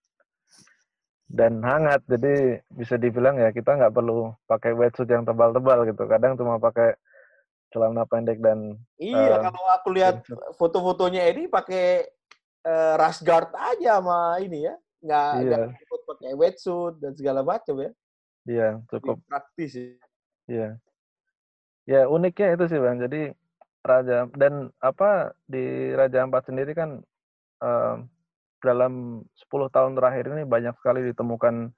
dan 1.28 1.60
hangat 1.60 2.08
jadi 2.08 2.64
bisa 2.72 2.96
dibilang 2.96 3.36
ya 3.36 3.52
kita 3.52 3.76
nggak 3.76 3.92
perlu 3.92 4.32
pakai 4.48 4.72
wetsuit 4.72 5.12
yang 5.12 5.28
tebal-tebal 5.28 5.84
gitu 5.84 6.08
kadang 6.08 6.40
cuma 6.40 6.56
pakai 6.56 6.96
celana 7.68 8.08
pendek 8.08 8.40
dan 8.40 8.80
iya 8.96 9.36
uh, 9.36 9.52
kalau 9.52 9.64
aku 9.76 9.92
lihat 9.92 10.24
foto-fotonya 10.56 11.28
ini 11.36 11.52
pakai 11.52 12.08
uh, 12.64 12.96
rash 12.96 13.20
guard 13.20 13.52
aja 13.60 14.00
sama 14.00 14.40
ini 14.40 14.72
ya 14.72 14.76
nggak 15.08 15.32
iya. 15.42 15.58
nggak 15.72 16.06
pakai 16.08 16.32
wetsuit 16.36 16.96
dan 17.00 17.12
segala 17.16 17.42
macam 17.44 17.76
ya. 17.80 17.92
Iya 18.48 18.70
cukup. 18.92 19.20
Lebih 19.20 19.28
praktis 19.28 19.72
ya 19.76 19.88
iya. 20.48 20.70
Ya 21.88 22.02
uniknya 22.12 22.56
itu 22.60 22.66
sih 22.68 22.80
bang. 22.80 23.00
Jadi 23.00 23.32
raja 23.88 24.28
dan 24.36 24.72
apa 24.84 25.32
di 25.48 25.96
Raja 25.96 26.28
Ampat 26.28 26.52
sendiri 26.52 26.76
kan 26.76 27.00
uh, 27.64 28.04
dalam 28.60 29.24
10 29.48 29.72
tahun 29.72 29.96
terakhir 29.96 30.34
ini 30.34 30.44
banyak 30.44 30.76
sekali 30.82 31.08
ditemukan 31.08 31.72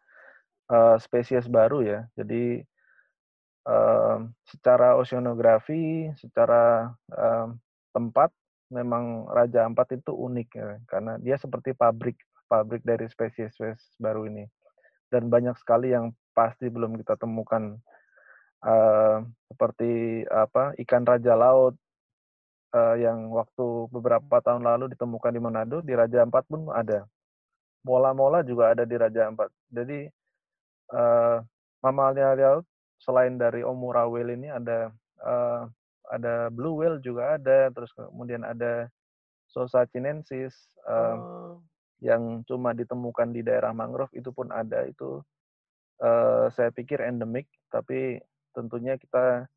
uh, 0.74 0.96
spesies 0.98 1.46
baru 1.46 1.86
ya. 1.86 2.00
Jadi 2.18 2.66
uh, 3.70 4.26
secara 4.50 4.98
oceanografi, 4.98 6.10
secara 6.18 6.90
uh, 7.14 7.54
tempat 7.94 8.34
memang 8.70 9.26
Raja 9.30 9.66
Ampat 9.66 9.98
itu 9.98 10.14
unik 10.14 10.50
ya 10.54 10.78
karena 10.86 11.18
dia 11.18 11.36
seperti 11.38 11.74
pabrik 11.74 12.18
pabrik 12.50 12.82
dari 12.82 13.06
spesies-spesies 13.06 13.96
baru 14.02 14.26
ini. 14.26 14.50
Dan 15.10 15.30
banyak 15.30 15.54
sekali 15.62 15.94
yang 15.94 16.10
pasti 16.34 16.68
belum 16.70 16.98
kita 16.98 17.16
temukan 17.22 17.78
uh, 18.66 19.22
seperti 19.50 20.26
apa 20.30 20.74
ikan 20.82 21.06
raja 21.06 21.34
laut 21.38 21.78
uh, 22.74 22.96
yang 22.98 23.30
waktu 23.30 23.90
beberapa 23.94 24.42
tahun 24.42 24.66
lalu 24.66 24.92
ditemukan 24.94 25.32
di 25.34 25.42
Manado, 25.42 25.78
di 25.86 25.94
Raja 25.94 26.26
Ampat 26.26 26.46
pun 26.50 26.70
ada. 26.74 27.06
Mola-mola 27.86 28.44
juga 28.44 28.76
ada 28.76 28.84
di 28.84 28.96
Raja 28.98 29.30
Ampat. 29.32 29.50
Jadi 29.72 30.10
uh, 30.94 31.38
mamalia 31.80 32.36
laut 32.36 32.66
selain 33.00 33.40
dari 33.40 33.64
Omura 33.64 34.04
whale 34.06 34.36
ini 34.36 34.52
ada 34.52 34.92
uh, 35.24 35.64
ada 36.10 36.50
blue 36.52 36.82
whale 36.82 37.00
juga 37.00 37.38
ada, 37.38 37.70
terus 37.72 37.94
kemudian 37.96 38.44
ada 38.44 38.90
Sosa 39.50 39.82
chinensis 39.90 40.54
uh, 40.86 41.18
oh. 41.18 41.54
Yang 42.00 42.44
cuma 42.48 42.72
ditemukan 42.72 43.36
di 43.36 43.44
daerah 43.44 43.76
mangrove 43.76 44.12
itu 44.16 44.32
pun 44.32 44.52
ada 44.56 44.88
itu 44.88 45.20
uh, 46.00 46.48
saya 46.52 46.72
pikir 46.72 47.04
endemik, 47.04 47.48
tapi 47.68 48.20
tentunya 48.56 48.96
kita 48.96 49.48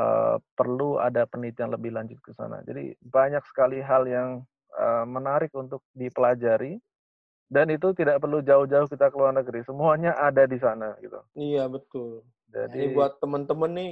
uh, 0.00 0.36
perlu 0.56 0.96
ada 1.00 1.28
penelitian 1.28 1.72
lebih 1.72 1.92
lanjut 1.92 2.18
ke 2.24 2.32
sana. 2.32 2.64
Jadi 2.64 2.96
banyak 3.04 3.44
sekali 3.48 3.84
hal 3.84 4.08
yang 4.08 4.28
uh, 4.76 5.04
menarik 5.04 5.52
untuk 5.52 5.84
dipelajari 5.92 6.80
dan 7.50 7.66
itu 7.66 7.90
tidak 7.98 8.22
perlu 8.22 8.40
jauh-jauh 8.40 8.86
kita 8.86 9.10
ke 9.10 9.16
luar 9.18 9.34
negeri. 9.34 9.66
Semuanya 9.66 10.14
ada 10.14 10.46
di 10.46 10.56
sana 10.56 10.94
gitu. 11.02 11.18
Iya, 11.34 11.66
betul. 11.66 12.22
Jadi 12.50 12.78
ini 12.78 12.94
buat 12.94 13.18
teman-teman 13.18 13.70
nih, 13.74 13.90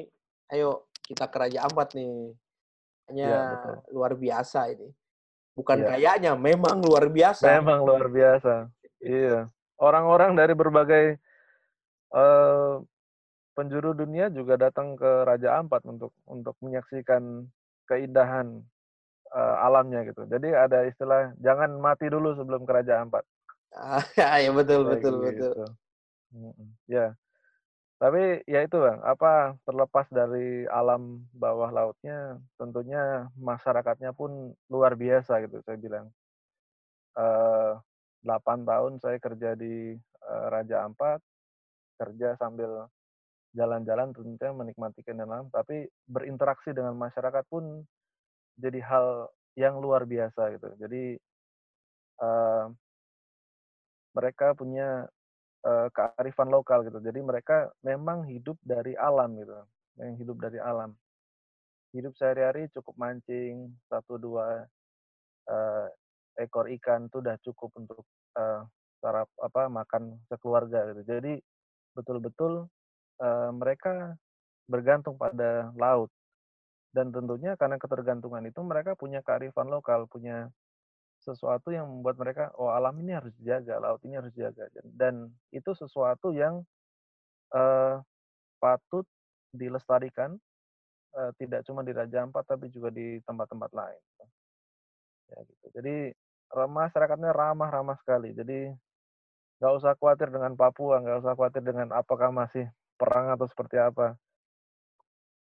ayo 0.55 0.87
kita 1.03 1.27
ke 1.27 1.37
Raja 1.37 1.67
Ampat 1.67 1.99
nih. 1.99 2.35
Hanya 3.09 3.27
ya, 3.27 3.43
luar 3.91 4.15
biasa 4.15 4.69
ini. 4.71 4.93
Bukan 5.59 5.83
ya. 5.83 5.89
kayaknya, 5.99 6.33
memang 6.39 6.79
luar 6.79 7.11
biasa. 7.11 7.45
Memang 7.59 7.83
luar 7.83 8.07
biasa. 8.07 8.71
iya. 9.03 9.51
Orang-orang 9.79 10.39
dari 10.39 10.55
berbagai 10.55 11.19
uh, 12.15 12.83
penjuru 13.59 13.91
dunia 13.91 14.31
juga 14.31 14.55
datang 14.55 14.95
ke 14.95 15.27
Raja 15.27 15.59
Ampat 15.59 15.83
untuk 15.83 16.15
untuk 16.31 16.55
menyaksikan 16.63 17.47
keindahan 17.91 18.63
uh, 19.35 19.57
alamnya 19.67 20.07
gitu. 20.07 20.23
Jadi 20.31 20.55
ada 20.55 20.87
istilah 20.87 21.35
jangan 21.43 21.75
mati 21.79 22.07
dulu 22.07 22.39
sebelum 22.39 22.63
ke 22.63 22.73
Raja 22.73 23.03
Ampat. 23.03 23.27
Ah, 23.77 24.41
ya 24.41 24.49
betul 24.49 24.89
Kayak 24.89 24.93
betul 24.97 25.15
gitu. 25.29 25.49
betul. 25.53 25.69
Ya. 26.89 27.13
Tapi 27.99 28.47
ya 28.47 28.63
itu 28.63 28.79
bang, 28.79 29.03
apa 29.03 29.59
terlepas 29.67 30.07
dari 30.15 30.63
alam 30.71 31.27
bawah 31.35 31.67
lautnya, 31.75 32.39
tentunya 32.55 33.27
masyarakatnya 33.35 34.15
pun 34.15 34.55
luar 34.71 34.95
biasa 34.95 35.43
gitu 35.43 35.59
saya 35.67 35.79
bilang. 35.79 36.07
Uh, 37.19 37.75
eh, 37.75 37.83
8 38.23 38.67
tahun 38.67 38.93
saya 39.03 39.19
kerja 39.19 39.59
di 39.59 39.99
uh, 40.27 40.47
Raja 40.51 40.87
Ampat, 40.87 41.19
kerja 41.99 42.39
sambil 42.39 42.87
jalan-jalan 43.57 44.15
tentunya 44.15 44.55
menikmati 44.55 45.03
keindahan 45.03 45.49
tapi 45.51 45.89
berinteraksi 46.07 46.71
dengan 46.71 46.95
masyarakat 46.95 47.43
pun 47.51 47.83
jadi 48.61 48.79
hal 48.85 49.33
yang 49.59 49.83
luar 49.83 50.07
biasa 50.07 50.55
gitu. 50.55 50.71
Jadi 50.79 51.19
uh, 52.23 52.71
mereka 54.15 54.55
punya 54.55 55.11
uh, 55.65 55.89
kearifan 55.91 56.51
lokal 56.53 56.85
gitu. 56.87 56.99
Jadi 57.03 57.23
mereka 57.25 57.73
memang 57.83 58.29
hidup 58.29 58.59
dari 58.63 58.95
alam 58.95 59.35
gitu, 59.39 59.55
yang 59.99 60.15
hidup 60.19 60.37
dari 60.39 60.59
alam. 60.63 60.95
Hidup 61.97 62.13
sehari-hari 62.21 62.69
cukup 62.77 62.95
mancing 63.01 63.73
satu 63.89 64.21
dua 64.21 64.69
uh, 65.49 65.87
ekor 66.37 66.69
ikan 66.79 67.09
itu 67.09 67.25
udah 67.25 67.37
cukup 67.43 67.71
untuk 67.81 68.05
uh, 68.37 68.63
sarap 69.01 69.27
apa 69.41 69.67
makan 69.73 70.21
sekeluarga 70.29 70.93
gitu. 70.93 71.03
Jadi 71.09 71.33
betul-betul 71.97 72.69
uh, 73.25 73.51
mereka 73.57 74.15
bergantung 74.69 75.17
pada 75.17 75.73
laut. 75.75 76.13
Dan 76.89 77.13
tentunya 77.13 77.53
karena 77.57 77.77
ketergantungan 77.77 78.45
itu 78.49 78.61
mereka 78.65 78.97
punya 78.97 79.21
kearifan 79.21 79.69
lokal, 79.69 80.09
punya 80.09 80.49
sesuatu 81.29 81.69
yang 81.69 81.85
membuat 81.85 82.17
mereka, 82.17 82.49
oh 82.57 82.73
alam 82.73 82.97
ini 83.05 83.13
harus 83.13 83.37
dijaga, 83.37 83.77
laut 83.77 84.01
ini 84.09 84.17
harus 84.17 84.33
dijaga. 84.33 84.65
Dan, 84.83 85.29
itu 85.53 85.77
sesuatu 85.77 86.33
yang 86.33 86.65
uh, 87.53 88.01
patut 88.57 89.05
dilestarikan 89.53 90.41
uh, 91.17 91.31
tidak 91.37 91.65
cuma 91.69 91.85
di 91.85 91.93
Raja 91.93 92.25
Ampat 92.25 92.45
tapi 92.49 92.73
juga 92.73 92.89
di 92.89 93.21
tempat-tempat 93.25 93.71
lain. 93.73 94.03
Ya, 95.29 95.39
gitu. 95.45 95.67
Jadi 95.77 95.95
masyarakatnya 96.49 97.37
ramah-ramah 97.37 97.97
sekali. 98.01 98.33
Jadi 98.33 98.73
nggak 99.59 99.73
usah 99.77 99.93
khawatir 100.01 100.33
dengan 100.33 100.57
Papua, 100.57 101.03
nggak 101.05 101.19
usah 101.21 101.33
khawatir 101.37 101.61
dengan 101.61 101.93
apakah 101.93 102.33
masih 102.33 102.71
perang 102.97 103.29
atau 103.35 103.45
seperti 103.45 103.77
apa. 103.77 104.17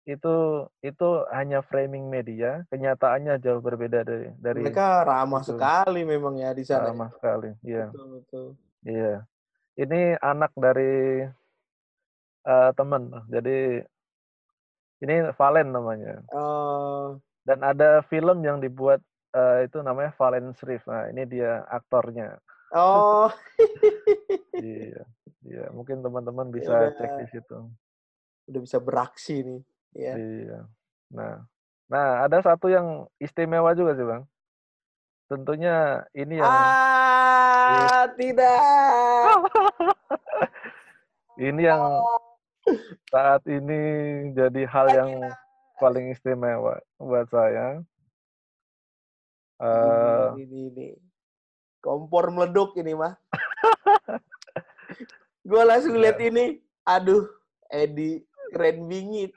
Itu 0.05 0.69
itu 0.85 1.09
hanya 1.33 1.65
framing 1.65 2.07
media, 2.07 2.61
kenyataannya 2.69 3.41
jauh 3.41 3.59
berbeda 3.59 4.05
dari 4.05 4.29
dari. 4.37 4.61
Mereka 4.61 5.01
ramah 5.01 5.41
itu. 5.41 5.57
sekali 5.57 6.01
memang 6.05 6.37
ya 6.37 6.53
di 6.53 6.61
sana. 6.61 6.85
Ya. 6.85 6.89
Ramah 6.93 7.09
sekali, 7.17 7.49
iya. 7.65 7.85
Betul 7.89 8.07
betul. 8.21 8.45
Iya. 8.85 9.13
Ini 9.75 10.15
anak 10.21 10.55
dari 10.55 11.25
uh, 12.47 12.71
teman, 12.77 13.11
jadi 13.27 13.83
ini 15.03 15.15
Valen 15.35 15.69
namanya. 15.73 16.23
Oh. 16.31 17.19
Dan 17.45 17.61
ada 17.61 18.01
film 18.07 18.41
yang 18.41 18.63
dibuat 18.63 19.03
uh, 19.35 19.61
itu 19.61 19.83
namanya 19.83 20.15
Valen 20.15 20.55
Srif. 20.55 20.87
Nah, 20.87 21.11
ini 21.11 21.27
dia 21.27 21.61
aktornya. 21.67 22.39
Oh. 22.71 23.27
iya. 24.55 25.03
Iya, 25.45 25.69
mungkin 25.69 26.01
teman-teman 26.01 26.49
bisa 26.49 26.73
ya 26.73 26.89
cek 26.97 27.11
di 27.21 27.27
situ. 27.29 27.57
Udah 28.49 28.61
bisa 28.65 28.81
beraksi 28.81 29.45
nih, 29.45 29.61
ya. 29.95 30.19
Iya. 30.19 30.59
Nah. 31.15 31.47
Nah, 31.85 32.25
ada 32.25 32.41
satu 32.41 32.65
yang 32.65 33.05
istimewa 33.21 33.77
juga 33.77 33.93
sih, 33.93 34.05
Bang. 34.05 34.25
Tentunya 35.29 36.05
ini 36.17 36.37
yang 36.37 36.49
Ah, 36.49 38.09
tidak. 38.17 39.37
ini 41.45 41.61
yang 41.65 41.81
saat 43.13 43.41
ini 43.45 43.79
jadi 44.33 44.61
hal 44.65 44.87
yang 44.93 45.11
paling 45.77 46.13
istimewa 46.13 46.81
buat 46.97 47.29
saya. 47.29 47.81
Uh, 49.61 50.35
ini, 50.35 50.43
ini, 50.45 50.59
ini. 50.73 50.87
Kompor 51.85 52.33
meleduk 52.33 52.73
ini 52.81 52.97
mah. 52.97 53.13
gue 55.49 55.61
langsung 55.61 56.01
lihat 56.01 56.17
iya. 56.17 56.33
ini, 56.33 56.45
aduh, 56.81 57.29
Edi 57.69 58.25
keren 58.49 58.89
bingit. 58.89 59.29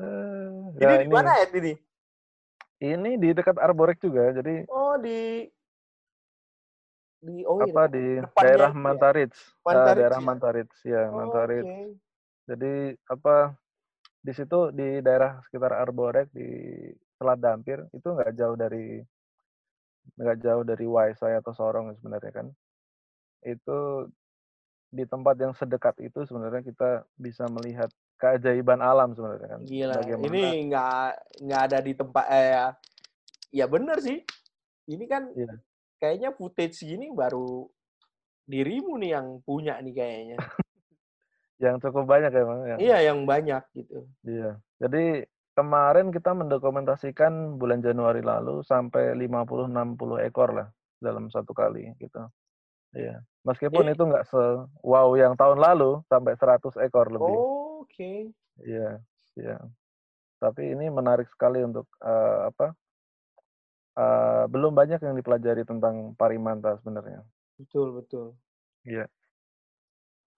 Uh, 0.00 0.76
ini 0.76 0.84
ya, 0.84 1.02
di 1.02 1.08
mana 1.08 1.30
ya 1.40 1.46
ini? 1.54 1.74
Ini 2.84 3.10
di 3.16 3.28
dekat 3.32 3.56
Arborek 3.56 4.02
juga, 4.02 4.34
jadi. 4.36 4.68
Oh 4.68 5.00
di 5.00 5.48
di 7.24 7.40
oh 7.48 7.56
apa 7.64 7.88
iya, 7.88 7.94
di 7.96 8.04
daerah 8.36 8.72
Mantarits, 8.76 9.40
ya? 9.64 9.72
uh, 9.72 9.96
daerah 9.96 10.20
ya? 10.20 10.26
Mantarits 10.28 10.76
ya 10.84 11.02
oh, 11.08 11.16
Mantarits. 11.16 11.64
Okay. 11.64 11.88
Jadi 12.44 12.72
apa 13.08 13.56
di 14.20 14.32
situ 14.36 14.68
di 14.76 15.00
daerah 15.00 15.40
sekitar 15.48 15.72
Arborek 15.72 16.28
di 16.36 16.48
Selat 17.16 17.40
Dampir 17.40 17.88
itu 17.96 18.04
nggak 18.04 18.32
jauh 18.36 18.56
dari 18.60 19.00
nggak 20.20 20.38
jauh 20.44 20.62
dari 20.68 20.84
Waisai 20.84 21.40
atau 21.40 21.56
Sorong 21.56 21.96
sebenarnya 21.96 22.32
kan. 22.44 22.46
Itu 23.40 24.12
di 24.94 25.04
tempat 25.10 25.34
yang 25.42 25.50
sedekat 25.58 25.98
itu 25.98 26.22
sebenarnya 26.22 26.62
kita 26.62 27.02
bisa 27.18 27.50
melihat 27.50 27.90
keajaiban 28.22 28.78
alam 28.78 29.10
sebenarnya 29.18 29.58
kan. 29.58 29.60
Gila. 29.66 29.94
Bagaimana... 29.98 30.26
Ini 30.30 30.42
nggak 30.70 31.10
nggak 31.42 31.60
ada 31.66 31.78
di 31.82 31.92
tempat 31.98 32.24
eh 32.30 32.46
ya, 32.54 32.66
ya 33.50 33.66
benar 33.66 33.98
sih. 33.98 34.22
Ini 34.86 35.04
kan 35.10 35.34
yeah 35.34 35.58
kayaknya 36.04 36.36
footage 36.36 36.84
gini 36.84 37.08
baru 37.16 37.64
dirimu 38.44 39.00
nih 39.00 39.10
yang 39.16 39.40
punya 39.40 39.80
nih 39.80 39.94
kayaknya. 39.96 40.36
yang 41.64 41.80
cukup 41.80 42.04
banyak 42.04 42.28
ya, 42.28 42.44
Bang? 42.44 42.60
Yang... 42.68 42.78
Iya, 42.84 42.98
yang 43.08 43.18
banyak 43.24 43.62
gitu. 43.72 43.98
Iya. 44.28 44.60
Jadi 44.84 45.24
kemarin 45.56 46.12
kita 46.12 46.36
mendokumentasikan 46.36 47.56
bulan 47.56 47.80
Januari 47.80 48.20
lalu 48.20 48.60
sampai 48.68 49.16
50-60 49.16 50.28
ekor 50.28 50.50
lah 50.52 50.68
dalam 51.00 51.32
satu 51.32 51.56
kali 51.56 51.88
gitu. 51.96 52.20
Iya. 52.94 53.20
Meskipun 53.44 53.90
eh. 53.90 53.92
itu 53.92 54.02
nggak 54.08 54.24
se 54.30 54.42
wow 54.80 55.12
yang 55.18 55.36
tahun 55.36 55.60
lalu 55.60 56.00
sampai 56.08 56.38
100 56.38 56.86
ekor 56.88 57.12
lebih. 57.12 57.34
Oh, 57.36 57.84
oke. 57.84 57.92
Okay. 57.92 58.32
Iya, 58.64 59.02
iya. 59.36 59.58
Tapi 60.40 60.72
ini 60.72 60.88
menarik 60.88 61.28
sekali 61.28 61.60
untuk 61.60 61.90
uh, 62.00 62.48
apa? 62.48 62.72
uh, 63.98 64.44
belum 64.50 64.74
banyak 64.74 65.00
yang 65.02 65.14
dipelajari 65.14 65.62
tentang 65.66 66.14
parimanta 66.18 66.76
sebenarnya. 66.82 67.22
Betul, 67.58 67.94
betul. 68.02 68.34
Iya. 68.84 69.06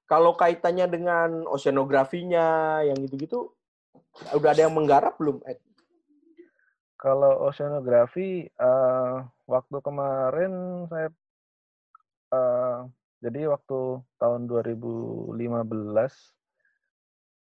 Kalau 0.06 0.38
kaitannya 0.38 0.86
dengan 0.86 1.30
oceanografinya, 1.50 2.78
yang 2.86 2.94
gitu-gitu, 3.02 3.50
udah 4.30 4.50
ada 4.54 4.70
yang 4.70 4.74
menggarap 4.76 5.18
belum, 5.18 5.42
Ed? 5.42 5.58
Kalau 6.96 7.50
oceanografi, 7.50 8.46
uh, 8.56 9.26
waktu 9.50 9.76
kemarin 9.82 10.86
saya, 10.86 11.10
uh, 12.32 12.88
jadi 13.24 13.48
waktu 13.50 14.06
tahun 14.20 14.46
2015, 14.46 15.34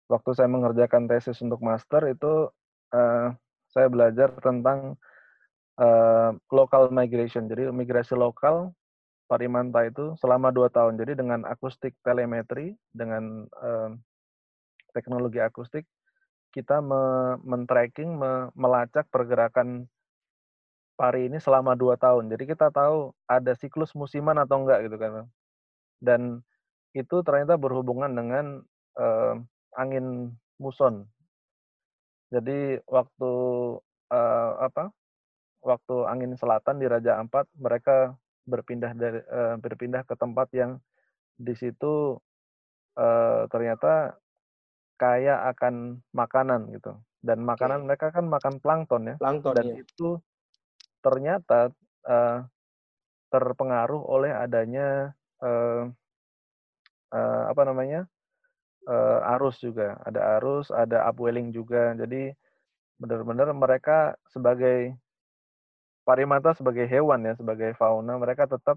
waktu 0.09 0.31
saya 0.33 0.49
mengerjakan 0.49 1.11
tesis 1.11 1.43
untuk 1.43 1.61
master 1.61 2.09
itu, 2.09 2.49
uh, 2.95 3.29
saya 3.69 3.87
belajar 3.91 4.31
tentang 4.39 4.95
uh, 5.83 6.31
local 6.55 6.95
migration. 6.95 7.51
Jadi 7.51 7.69
migrasi 7.75 8.15
lokal 8.15 8.71
Parimanta 9.25 9.81
itu 9.89 10.15
selama 10.21 10.53
dua 10.53 10.69
tahun. 10.69 11.01
Jadi 11.01 11.17
dengan 11.17 11.49
akustik 11.49 11.97
telemetri, 12.05 12.77
dengan 12.93 13.49
uh, 13.57 13.91
teknologi 14.93 15.41
akustik, 15.41 15.89
kita 16.55 16.79
me 16.79 17.35
men-tracking, 17.43 18.15
me 18.15 18.53
melacak 18.55 19.09
pergerakan 19.11 19.89
pari 20.95 21.27
ini 21.27 21.39
selama 21.43 21.75
dua 21.75 21.99
tahun. 21.99 22.31
Jadi 22.31 22.45
kita 22.55 22.71
tahu 22.71 23.11
ada 23.27 23.53
siklus 23.59 23.95
musiman 23.99 24.39
atau 24.39 24.63
enggak 24.63 24.87
gitu 24.87 24.97
kan. 24.99 25.27
Dan 25.99 26.43
itu 26.95 27.23
ternyata 27.27 27.59
berhubungan 27.59 28.11
dengan 28.15 28.63
uh, 28.99 29.35
angin 29.75 30.31
muson. 30.63 31.07
Jadi 32.31 32.79
waktu 32.87 33.33
uh, 34.11 34.51
apa 34.63 34.91
waktu 35.63 35.97
angin 36.07 36.35
selatan 36.39 36.79
di 36.79 36.87
Raja 36.87 37.19
Ampat 37.19 37.51
mereka 37.59 38.15
berpindah 38.45 38.93
dari 38.95 39.21
uh, 39.27 39.57
berpindah 39.59 40.05
ke 40.05 40.15
tempat 40.15 40.53
yang 40.53 40.79
di 41.35 41.57
situ 41.57 42.21
uh, 42.95 43.43
ternyata 43.51 44.15
kaya 44.95 45.51
akan 45.51 45.99
makanan 46.15 46.71
gitu 46.71 46.95
dan 47.25 47.43
makanan 47.43 47.83
okay. 47.83 47.87
mereka 47.89 48.07
kan 48.15 48.25
makan 48.31 48.55
plankton 48.63 49.03
ya 49.11 49.17
plankton, 49.19 49.55
dan 49.57 49.67
iya. 49.75 49.83
itu 49.83 50.21
ternyata 51.05 51.69
uh, 52.09 52.41
terpengaruh 53.29 54.01
oleh 54.01 54.33
adanya 54.33 55.13
uh, 55.45 55.93
uh, 57.13 57.43
apa 57.53 57.63
namanya 57.69 58.09
uh, 58.89 59.35
arus 59.37 59.61
juga. 59.61 60.01
Ada 60.09 60.41
arus 60.41 60.73
ada 60.73 61.05
upwelling 61.13 61.53
juga. 61.53 61.93
Jadi 61.93 62.33
benar-benar 62.97 63.53
mereka 63.53 64.17
sebagai 64.33 64.97
Parimata 66.05 66.53
sebagai 66.53 66.85
hewan 66.85 67.25
ya, 67.25 67.33
sebagai 67.33 67.73
fauna, 67.81 68.21
mereka 68.21 68.45
tetap 68.45 68.77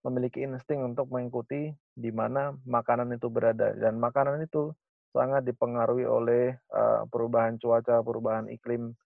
memiliki 0.00 0.40
insting 0.40 0.80
untuk 0.80 1.12
mengikuti 1.12 1.76
di 1.92 2.08
mana 2.08 2.56
makanan 2.64 3.12
itu 3.12 3.28
berada. 3.28 3.76
Dan 3.76 4.00
makanan 4.00 4.40
itu 4.40 4.72
sangat 5.12 5.44
dipengaruhi 5.44 6.08
oleh 6.08 6.56
uh, 6.72 7.04
perubahan 7.12 7.60
cuaca, 7.60 8.00
perubahan 8.00 8.48
iklim 8.48 8.96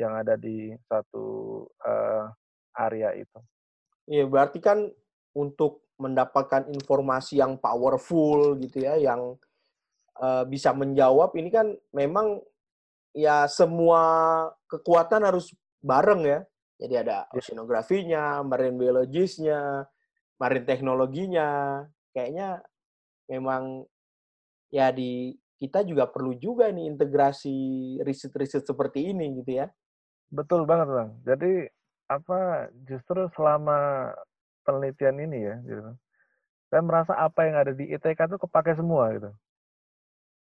yang 0.00 0.16
ada 0.16 0.34
di 0.40 0.72
satu 0.88 1.26
uh, 1.84 2.26
area 2.80 3.12
itu. 3.12 3.38
Iya, 4.08 4.24
berarti 4.26 4.58
kan 4.58 4.88
untuk 5.36 5.84
mendapatkan 6.00 6.66
informasi 6.72 7.38
yang 7.38 7.60
powerful 7.60 8.56
gitu 8.56 8.82
ya, 8.82 8.96
yang 8.96 9.36
uh, 10.18 10.44
bisa 10.48 10.72
menjawab 10.72 11.36
ini 11.36 11.52
kan 11.52 11.76
memang 11.92 12.40
ya 13.12 13.44
semua 13.46 14.02
kekuatan 14.66 15.28
harus 15.28 15.52
bareng 15.84 16.24
ya. 16.24 16.40
Jadi 16.80 16.94
ada 16.96 17.28
iya. 17.28 17.36
oceanografinya, 17.36 18.40
marine 18.40 18.80
biologisnya, 18.80 19.84
marine 20.40 20.64
teknologinya. 20.64 21.84
Kayaknya 22.16 22.64
memang 23.28 23.84
ya 24.72 24.88
di 24.90 25.36
kita 25.60 25.84
juga 25.84 26.08
perlu 26.08 26.40
juga 26.40 26.72
nih 26.72 26.88
integrasi 26.88 27.58
riset-riset 28.00 28.64
seperti 28.64 29.12
ini 29.12 29.44
gitu 29.44 29.60
ya. 29.60 29.68
Betul 30.30 30.62
banget 30.62 30.88
bang. 30.90 31.10
Jadi 31.26 31.52
apa 32.06 32.70
justru 32.86 33.26
selama 33.34 34.10
penelitian 34.62 35.18
ini 35.18 35.38
ya, 35.46 35.56
gitu, 35.66 35.90
saya 36.70 36.82
merasa 36.82 37.14
apa 37.18 37.46
yang 37.46 37.56
ada 37.58 37.72
di 37.74 37.90
ITK 37.90 38.30
itu 38.30 38.38
kepake 38.38 38.74
semua 38.78 39.10
gitu. 39.14 39.30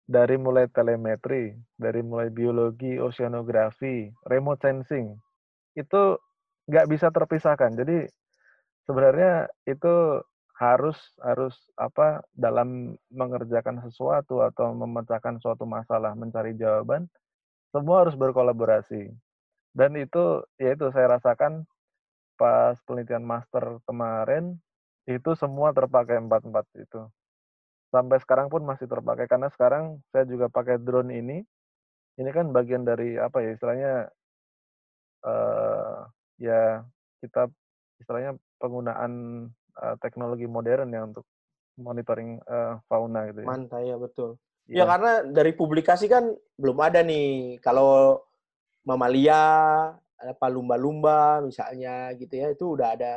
Dari 0.06 0.38
mulai 0.38 0.70
telemetri, 0.70 1.58
dari 1.78 2.02
mulai 2.06 2.30
biologi, 2.30 3.02
oceanografi, 3.02 4.14
remote 4.30 4.62
sensing, 4.62 5.18
itu 5.78 6.18
nggak 6.70 6.88
bisa 6.90 7.10
terpisahkan. 7.10 7.74
Jadi 7.78 8.06
sebenarnya 8.86 9.50
itu 9.66 10.22
harus 10.58 10.98
harus 11.20 11.56
apa 11.76 12.24
dalam 12.32 12.96
mengerjakan 13.12 13.84
sesuatu 13.84 14.40
atau 14.46 14.72
memecahkan 14.74 15.38
suatu 15.44 15.68
masalah 15.68 16.16
mencari 16.16 16.56
jawaban 16.56 17.12
semua 17.76 18.08
harus 18.08 18.16
berkolaborasi 18.16 19.12
dan 19.76 19.92
itu 20.00 20.42
ya 20.56 20.74
itu 20.74 20.88
saya 20.96 21.20
rasakan 21.20 21.68
pas 22.40 22.80
penelitian 22.88 23.24
master 23.24 23.84
kemarin 23.84 24.56
itu 25.06 25.36
semua 25.36 25.76
terpakai 25.76 26.18
empat 26.18 26.48
empat 26.48 26.66
itu 26.80 27.06
sampai 27.92 28.18
sekarang 28.24 28.48
pun 28.48 28.64
masih 28.64 28.88
terpakai 28.88 29.28
karena 29.28 29.52
sekarang 29.52 30.00
saya 30.10 30.26
juga 30.26 30.50
pakai 30.50 30.80
drone 30.82 31.14
ini 31.14 31.38
ini 32.16 32.30
kan 32.32 32.50
bagian 32.56 32.88
dari 32.88 33.20
apa 33.20 33.44
ya 33.44 33.50
istilahnya 33.54 33.94
uh, 35.28 36.08
ya 36.40 36.84
kita 37.20 37.52
istilahnya 38.00 38.40
penggunaan 38.60 39.12
uh, 39.80 39.96
teknologi 40.00 40.48
modern 40.48 40.92
ya 40.96 41.04
untuk 41.04 41.28
monitoring 41.76 42.40
uh, 42.48 42.80
fauna 42.88 43.28
gitu 43.32 43.44
ya. 43.44 43.48
Mantap 43.48 43.84
ya 43.84 43.96
betul. 44.00 44.40
Ya. 44.66 44.82
ya 44.82 44.84
karena 44.90 45.12
dari 45.30 45.52
publikasi 45.54 46.10
kan 46.10 46.34
belum 46.58 46.78
ada 46.82 47.04
nih 47.06 47.60
kalau 47.62 48.24
mamalia 48.86 49.44
apa 50.16 50.48
lumba-lumba 50.48 51.44
misalnya 51.44 52.14
gitu 52.16 52.34
ya 52.34 52.54
itu 52.54 52.66
udah 52.78 52.90
ada 52.96 53.14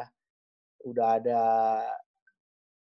udah 0.82 1.08
ada 1.20 1.42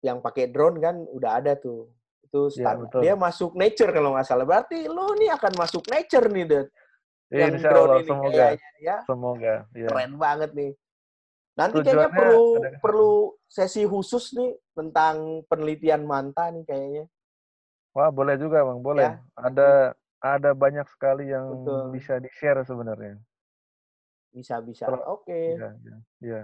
yang 0.01 0.23
pakai 0.23 0.49
drone 0.49 0.79
kan 0.81 0.97
udah 1.11 1.31
ada 1.43 1.53
tuh 1.59 1.91
itu 2.23 2.59
ya, 2.59 2.75
dia 3.03 3.15
masuk 3.15 3.55
nature 3.55 3.91
kalau 3.91 4.15
nggak 4.15 4.27
salah 4.27 4.47
berarti 4.47 4.87
lo 4.87 5.15
nih 5.19 5.31
akan 5.35 5.53
masuk 5.59 5.85
nature 5.91 6.27
nih 6.31 6.45
deh 6.47 6.65
yang 7.35 7.59
Insya 7.59 7.71
drone 7.75 7.91
Allah, 7.91 8.01
ini 8.03 8.09
semoga, 8.09 8.31
kayaknya 8.31 8.71
ya 8.79 8.97
semoga 9.03 9.55
ya. 9.75 9.89
keren 9.91 10.13
banget 10.15 10.51
nih 10.55 10.73
Nanti 11.57 11.81
kayaknya 11.81 12.13
perlu 12.13 12.45
perlu 12.85 13.13
sesi 13.49 13.89
khusus 13.89 14.37
nih 14.37 14.53
tentang 14.77 15.41
penelitian 15.49 16.05
manta 16.05 16.53
nih 16.53 16.69
kayaknya. 16.69 17.05
Wah, 17.97 18.13
boleh 18.13 18.37
juga, 18.37 18.61
Bang. 18.61 18.85
Boleh. 18.85 19.09
Ya. 19.09 19.25
Ada 19.41 19.97
ada 20.35 20.51
banyak 20.51 20.87
sekali 20.91 21.31
yang 21.31 21.63
Betul. 21.63 21.95
bisa 21.95 22.19
di-share 22.19 22.67
sebenarnya. 22.67 23.23
Bisa-bisa. 24.35 24.91
Oke. 24.91 25.31
Okay. 25.31 25.47
Iya, 25.55 25.71
iya, 25.79 25.97
iya. 26.25 26.43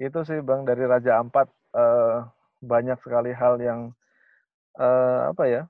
Itu 0.00 0.24
sih, 0.24 0.40
Bang, 0.40 0.64
dari 0.64 0.88
Raja 0.88 1.20
Ampat 1.20 1.52
uh, 1.76 2.24
banyak 2.64 2.96
sekali 3.04 3.36
hal 3.36 3.60
yang 3.60 3.92
uh, 4.80 5.28
apa 5.28 5.44
ya? 5.46 5.62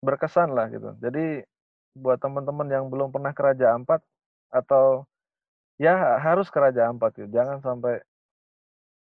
berkesan 0.00 0.56
lah 0.56 0.72
gitu. 0.72 0.96
Jadi 0.96 1.44
buat 1.92 2.16
teman-teman 2.16 2.68
yang 2.72 2.88
belum 2.88 3.12
pernah 3.12 3.36
ke 3.36 3.42
Raja 3.44 3.76
Ampat 3.76 4.00
atau 4.48 5.04
ya 5.76 6.18
harus 6.18 6.48
ke 6.48 6.56
Raja 6.56 6.88
Ampat 6.88 7.20
gitu. 7.20 7.28
Jangan 7.28 7.60
sampai 7.60 8.00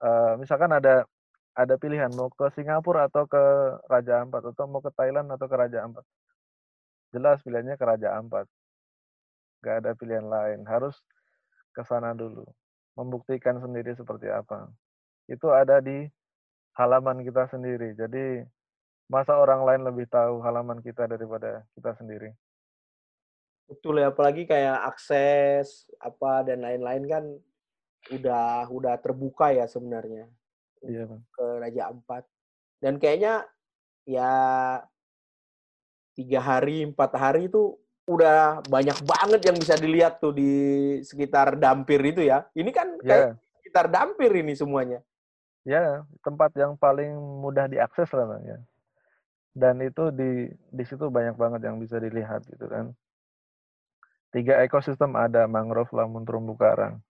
uh, 0.01 0.33
misalkan 0.41 0.73
ada 0.73 1.05
ada 1.53 1.75
pilihan 1.77 2.09
mau 2.15 2.31
ke 2.33 2.49
Singapura 2.55 3.05
atau 3.05 3.29
ke 3.29 3.43
Raja 3.85 4.25
Ampat 4.25 4.53
atau 4.53 4.65
mau 4.65 4.81
ke 4.81 4.89
Thailand 4.93 5.29
atau 5.29 5.45
ke 5.45 5.55
Raja 5.55 5.85
Ampat. 5.85 6.05
Jelas 7.09 7.41
pilihannya 7.41 7.75
ke 7.75 7.85
Raja 7.85 8.17
Ampat. 8.17 8.45
Gak 9.65 9.85
ada 9.85 9.91
pilihan 9.97 10.25
lain. 10.25 10.63
Harus 10.69 10.97
ke 11.73 11.81
sana 11.83 12.13
dulu. 12.13 12.45
Membuktikan 12.93 13.57
sendiri 13.57 13.95
seperti 13.97 14.29
apa. 14.29 14.69
Itu 15.25 15.49
ada 15.49 15.81
di 15.81 16.05
halaman 16.77 17.25
kita 17.25 17.49
sendiri. 17.49 17.97
Jadi 17.97 18.45
masa 19.09 19.35
orang 19.41 19.65
lain 19.65 19.81
lebih 19.89 20.05
tahu 20.05 20.39
halaman 20.45 20.79
kita 20.85 21.09
daripada 21.09 21.65
kita 21.73 21.97
sendiri. 21.97 22.29
Betul 23.69 24.01
ya, 24.01 24.09
apalagi 24.09 24.49
kayak 24.49 24.81
akses 24.81 25.85
apa 26.01 26.41
dan 26.41 26.65
lain-lain 26.65 27.05
kan 27.05 27.23
udah 28.09 28.65
udah 28.69 28.95
terbuka 28.97 29.53
ya 29.53 29.69
sebenarnya. 29.69 30.25
Iya, 30.81 31.05
Bang. 31.05 31.21
Ke 31.29 31.45
Raja 31.61 31.93
Ampat. 31.93 32.23
Dan 32.79 32.97
kayaknya 32.97 33.45
ya 34.07 34.31
tiga 36.19 36.43
hari, 36.43 36.83
empat 36.83 37.15
hari 37.15 37.47
itu 37.47 37.79
udah 38.03 38.59
banyak 38.67 38.99
banget 39.07 39.41
yang 39.47 39.55
bisa 39.55 39.79
dilihat 39.79 40.19
tuh 40.19 40.35
di 40.35 40.51
sekitar 41.07 41.55
Dampir 41.55 42.03
itu 42.03 42.27
ya. 42.27 42.43
Ini 42.51 42.69
kan 42.75 42.99
iya. 42.99 43.07
kayak 43.07 43.27
yeah. 43.31 43.55
sekitar 43.63 43.85
Dampir 43.87 44.31
ini 44.35 44.51
semuanya. 44.51 44.99
Ya, 45.63 46.03
tempat 46.25 46.51
yang 46.59 46.75
paling 46.75 47.15
mudah 47.15 47.71
diakses 47.71 48.09
lah, 48.11 48.25
Bang, 48.27 48.43
ya. 48.43 48.57
Dan 49.55 49.79
itu 49.79 50.11
di 50.11 50.51
di 50.51 50.83
situ 50.83 51.07
banyak 51.07 51.39
banget 51.39 51.63
yang 51.63 51.79
bisa 51.79 51.95
dilihat 52.03 52.43
gitu 52.51 52.67
kan 52.67 52.91
tiga 54.29 54.61
ekosistem 54.61 55.17
ada 55.17 55.49
mangrove, 55.49 55.89
lamun, 55.93 56.25
terumbu 56.25 56.53
karang. 56.57 57.01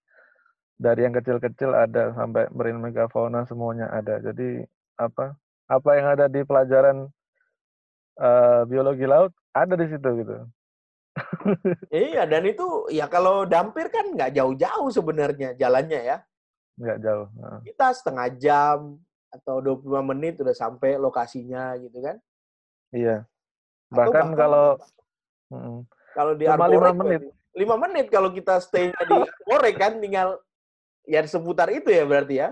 Dari 0.79 1.03
yang 1.03 1.15
kecil-kecil 1.15 1.75
ada 1.75 2.15
sampai 2.15 2.47
marine 2.55 2.79
megafauna 2.79 3.43
semuanya 3.43 3.91
ada. 3.91 4.23
Jadi 4.23 4.63
apa 4.95 5.35
apa 5.67 5.89
yang 5.99 6.07
ada 6.15 6.25
di 6.31 6.41
pelajaran 6.47 7.11
uh, 8.19 8.61
biologi 8.67 9.07
laut 9.07 9.31
ada 9.55 9.73
di 9.79 9.87
situ 9.87 10.09
gitu. 10.23 10.35
iya 11.91 12.23
dan 12.23 12.45
itu 12.47 12.87
ya 12.93 13.09
kalau 13.09 13.43
dampir 13.43 13.89
kan 13.89 14.07
nggak 14.13 14.35
jauh-jauh 14.35 14.89
sebenarnya 14.91 15.55
jalannya 15.55 15.99
ya. 16.03 16.17
Nggak 16.79 16.97
jauh. 17.03 17.27
Nah. 17.39 17.59
Kita 17.63 17.87
setengah 17.91 18.27
jam 18.39 18.77
atau 19.29 19.61
25 19.61 20.11
menit 20.15 20.39
udah 20.41 20.55
sampai 20.55 20.95
lokasinya 20.95 21.75
gitu 21.79 21.99
kan. 21.99 22.17
Iya. 22.95 23.27
Bahkan, 23.89 24.05
bahkan 24.05 24.27
kalau 24.37 24.67
kalau 26.13 26.33
di 26.37 26.45
Cuma 26.45 26.67
lima 26.69 26.91
menit. 26.93 27.21
Lima 27.57 27.75
menit 27.75 28.07
kalau 28.13 28.29
kita 28.29 28.61
stay 28.61 28.93
di 28.93 29.15
Arborek 29.17 29.75
kan 29.81 29.97
tinggal 29.97 30.37
ya 31.03 31.25
seputar 31.25 31.67
itu 31.73 31.89
ya 31.89 32.03
berarti 32.05 32.35
ya. 32.37 32.49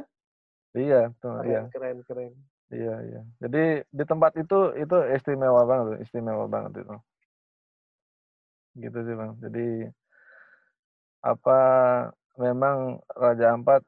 Iya, 0.78 1.02
tuh, 1.18 1.42
keren, 1.42 1.50
iya. 1.50 1.62
Keren, 1.74 1.98
keren. 2.06 2.32
Iya, 2.68 2.94
iya. 3.08 3.22
Jadi 3.44 3.60
di 3.98 4.04
tempat 4.04 4.32
itu 4.42 4.56
itu 4.76 4.96
istimewa 5.16 5.62
banget, 5.72 6.04
istimewa 6.04 6.46
banget 6.52 6.84
itu. 6.84 6.96
Gitu 8.84 8.98
sih, 9.08 9.16
Bang. 9.20 9.32
Jadi 9.44 9.88
apa 11.24 11.60
memang 12.38 13.02
Raja 13.16 13.56
Ampat 13.56 13.82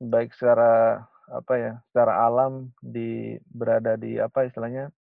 baik 0.00 0.30
secara 0.36 1.02
apa 1.30 1.52
ya, 1.56 1.72
secara 1.90 2.12
alam 2.26 2.68
di 2.80 3.38
berada 3.48 3.96
di 3.96 4.20
apa 4.20 4.44
istilahnya 4.48 4.92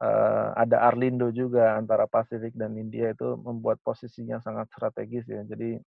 uh, 0.00 0.48
ada 0.56 0.88
Arlindo 0.88 1.28
juga 1.32 1.76
antara 1.76 2.04
Pasifik 2.08 2.56
dan 2.56 2.76
India 2.76 3.12
itu 3.12 3.36
membuat 3.40 3.80
posisinya 3.84 4.40
sangat 4.40 4.68
strategis 4.72 5.24
ya. 5.28 5.44
Jadi 5.44 5.80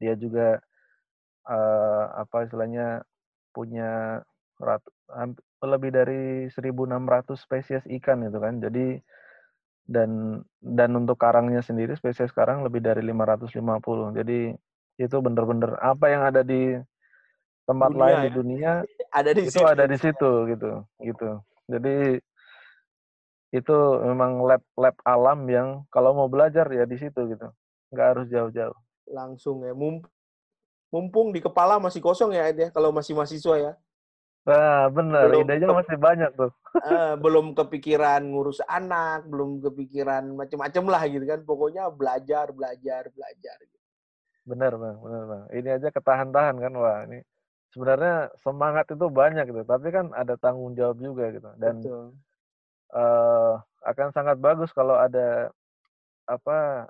dia 0.00 0.14
juga 0.18 0.58
uh, 1.48 2.04
apa 2.18 2.48
istilahnya 2.48 3.04
punya 3.54 4.20
lebih 5.64 5.90
dari 5.90 6.46
1.600 6.52 7.34
spesies 7.34 7.84
ikan 8.00 8.26
itu 8.26 8.38
kan. 8.38 8.60
Jadi 8.60 9.00
dan 9.84 10.40
dan 10.64 10.96
untuk 10.96 11.20
karangnya 11.20 11.60
sendiri 11.60 11.92
spesies 11.96 12.32
karang 12.32 12.64
lebih 12.64 12.80
dari 12.80 13.04
550. 13.04 14.16
Jadi 14.16 14.56
itu 14.96 15.16
benar-benar 15.18 15.76
apa 15.82 16.06
yang 16.08 16.22
ada 16.24 16.40
di 16.46 16.78
tempat 17.64 17.90
dunia, 17.92 18.00
lain 18.00 18.16
ya? 18.16 18.22
di 18.22 18.30
dunia 18.30 18.72
ada 19.18 19.30
di 19.32 19.42
itu 19.44 19.58
situ. 19.58 19.66
ada 19.66 19.84
di 19.88 19.96
situ 19.98 20.30
gitu 20.52 20.70
gitu. 21.02 21.30
Jadi 21.68 21.96
itu 23.54 23.78
memang 24.02 24.42
lab-lab 24.42 24.96
alam 25.06 25.40
yang 25.46 25.68
kalau 25.94 26.10
mau 26.10 26.26
belajar 26.26 26.66
ya 26.74 26.84
di 26.84 26.98
situ 26.98 27.20
gitu. 27.30 27.48
Nggak 27.94 28.06
harus 28.14 28.26
jauh-jauh. 28.26 28.78
Langsung 29.06 29.62
ya. 29.62 29.72
Mumpung 30.90 31.34
di 31.34 31.42
kepala 31.42 31.78
masih 31.82 31.98
kosong 32.02 32.34
ya, 32.34 32.50
ya 32.50 32.68
kalau 32.70 32.90
masih 32.90 33.14
mahasiswa 33.14 33.54
ya. 33.58 33.72
Nah, 34.44 34.92
benar. 34.92 35.32
Belum 35.32 35.44
Idenya 35.44 35.68
masih 35.72 35.96
banyak 35.96 36.30
tuh. 36.36 36.52
Uh, 36.84 37.16
belum 37.16 37.56
kepikiran 37.56 38.20
ngurus 38.28 38.60
anak, 38.68 39.24
belum 39.24 39.64
kepikiran 39.64 40.36
macam-macam 40.36 40.84
lah 40.92 41.02
gitu 41.08 41.24
kan. 41.24 41.40
Pokoknya 41.48 41.88
belajar, 41.88 42.52
belajar, 42.52 43.08
belajar. 43.08 43.56
Gitu. 43.64 43.78
Benar, 44.44 44.76
Bang. 44.76 44.96
Benar, 45.00 45.22
Bang. 45.24 45.42
Ini 45.48 45.68
aja 45.80 45.88
ketahan-tahan 45.88 46.60
kan. 46.60 46.72
Wah, 46.76 46.98
ini 47.08 47.24
sebenarnya 47.72 48.36
semangat 48.44 48.84
itu 48.92 49.08
banyak 49.08 49.48
gitu. 49.48 49.64
Tapi 49.64 49.88
kan 49.88 50.12
ada 50.12 50.36
tanggung 50.36 50.76
jawab 50.76 51.00
juga 51.00 51.32
gitu. 51.32 51.48
Dan 51.56 51.80
Betul 51.80 52.12
uh, 52.94 53.54
akan 53.84 54.08
sangat 54.14 54.36
bagus 54.38 54.70
kalau 54.72 54.96
ada 54.96 55.50
apa 56.24 56.88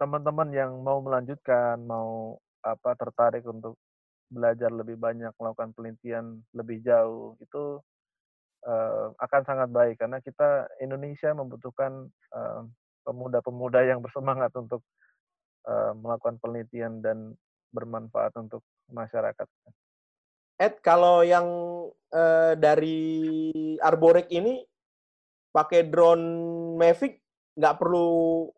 teman-teman 0.00 0.48
yang 0.54 0.72
mau 0.80 1.02
melanjutkan, 1.02 1.76
mau 1.84 2.38
apa 2.64 2.96
tertarik 2.96 3.44
untuk 3.44 3.76
belajar 4.26 4.70
lebih 4.74 4.98
banyak, 4.98 5.30
melakukan 5.38 5.70
penelitian 5.76 6.42
lebih 6.52 6.82
jauh, 6.82 7.38
itu 7.38 7.78
uh, 8.66 9.14
akan 9.22 9.42
sangat 9.46 9.68
baik 9.70 10.02
karena 10.02 10.18
kita 10.18 10.66
Indonesia 10.82 11.30
membutuhkan 11.32 12.10
pemuda-pemuda 13.06 13.80
uh, 13.82 13.88
yang 13.94 14.00
bersemangat 14.02 14.50
untuk 14.58 14.82
uh, 15.70 15.94
melakukan 15.94 16.36
penelitian 16.42 16.98
dan 17.00 17.34
bermanfaat 17.70 18.34
untuk 18.38 18.66
masyarakat. 18.90 19.46
Ed, 20.56 20.80
kalau 20.80 21.20
yang 21.20 21.46
uh, 22.16 22.52
dari 22.56 23.52
Arborek 23.78 24.32
ini 24.32 24.64
pakai 25.52 25.84
drone 25.88 26.24
Mavic 26.76 27.20
nggak 27.56 27.76
perlu 27.76 28.48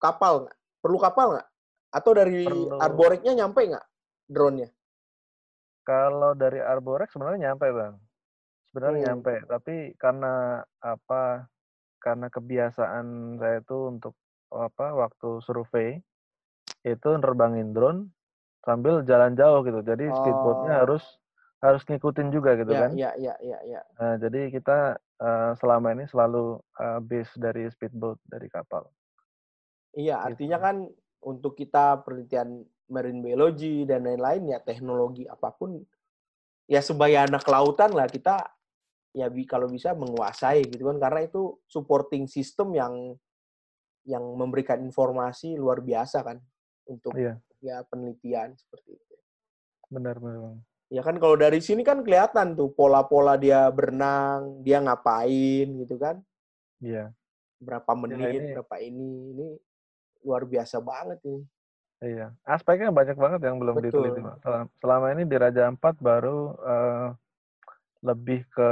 kapal 0.00 0.48
nggak? 0.48 0.58
Perlu 0.80 0.98
kapal 1.00 1.26
nggak? 1.36 1.48
Atau 1.88 2.12
dari 2.12 2.44
Perlu. 2.44 2.76
arboreknya 2.80 3.32
nyampe 3.32 3.64
nggak 3.64 3.86
drone-nya? 4.28 4.68
Kalau 5.88 6.36
dari 6.36 6.60
Arborek 6.60 7.08
sebenarnya 7.08 7.48
nyampe 7.48 7.72
bang, 7.72 7.96
sebenarnya 8.68 8.98
Hmm. 9.00 9.04
nyampe. 9.08 9.34
Tapi 9.48 9.74
karena 9.96 10.60
apa? 10.84 11.48
Karena 11.96 12.28
kebiasaan 12.28 13.06
saya 13.40 13.64
itu 13.64 13.78
untuk 13.88 14.12
apa? 14.52 14.92
Waktu 14.92 15.40
survei 15.40 15.96
itu 16.84 17.08
nerbangin 17.16 17.72
drone 17.72 18.12
sambil 18.68 19.00
jalan 19.08 19.32
jauh 19.32 19.64
gitu. 19.64 19.80
Jadi 19.80 20.12
speedboatnya 20.12 20.76
Oh. 20.76 20.80
harus 20.84 21.04
harus 21.64 21.82
ngikutin 21.88 22.28
juga 22.36 22.54
gitu 22.60 22.70
Ya, 22.70 22.80
kan. 22.84 22.90
ya, 22.92 23.10
ya, 23.16 23.34
ya, 23.40 23.58
ya. 23.64 23.80
Nah, 23.98 24.14
jadi 24.20 24.52
kita 24.52 25.00
eh, 25.24 25.52
selama 25.58 25.96
ini 25.96 26.04
selalu 26.04 26.60
eh, 26.78 27.00
base 27.00 27.32
dari 27.40 27.64
speedboat 27.72 28.20
dari 28.28 28.46
kapal. 28.52 28.92
Iya, 29.96 30.20
Gitu. 30.20 30.26
artinya 30.36 30.58
kan 30.62 30.76
untuk 31.24 31.58
kita 31.58 32.04
penelitian 32.06 32.62
marine 32.88 33.20
biology 33.20 33.84
dan 33.84 34.04
lain-lain 34.04 34.48
ya 34.48 34.58
teknologi 34.60 35.28
apa 35.28 35.52
pun 35.52 35.76
ya 36.64 36.80
sebagai 36.80 37.20
anak 37.20 37.44
kelautan 37.44 37.92
lah 37.92 38.08
kita 38.08 38.44
ya 39.12 39.28
bi 39.28 39.44
kalau 39.44 39.68
bisa 39.68 39.92
menguasai 39.96 40.64
gitu 40.68 40.88
kan 40.88 40.96
karena 41.00 41.24
itu 41.24 41.56
supporting 41.68 42.28
system 42.28 42.72
yang 42.76 43.16
yang 44.08 44.24
memberikan 44.24 44.80
informasi 44.80 45.56
luar 45.56 45.84
biasa 45.84 46.24
kan 46.24 46.40
untuk 46.88 47.12
Iya, 47.12 47.36
ya 47.60 47.84
penelitian 47.84 48.56
seperti 48.56 48.96
itu. 48.96 49.14
benar 49.92 50.16
benar. 50.16 50.56
Ya 50.88 51.04
kan 51.04 51.20
kalau 51.20 51.36
dari 51.36 51.60
sini 51.60 51.84
kan 51.84 52.00
kelihatan 52.00 52.56
tuh 52.56 52.72
pola-pola 52.72 53.36
dia 53.36 53.68
berenang, 53.68 54.64
dia 54.64 54.80
ngapain 54.80 55.68
gitu 55.84 56.00
kan. 56.00 56.24
Iya, 56.80 57.12
Berapa 57.60 57.92
menit, 57.92 58.40
ini- 58.40 58.56
berapa 58.56 58.76
ini. 58.80 59.12
Ini 59.36 59.48
luar 60.24 60.48
biasa 60.48 60.80
banget 60.80 61.20
ini. 61.28 61.44
Iya. 62.02 62.26
Aspeknya 62.46 62.94
banyak 62.94 63.18
banget 63.18 63.40
yang 63.42 63.58
belum 63.58 63.78
Betul. 63.78 64.06
diteliti. 64.10 64.20
Selama, 64.42 64.66
selama 64.78 65.06
ini 65.14 65.22
di 65.26 65.36
Raja 65.36 65.66
Ampat 65.70 65.98
baru 65.98 66.54
eh, 66.62 67.06
lebih 68.06 68.46
ke 68.50 68.70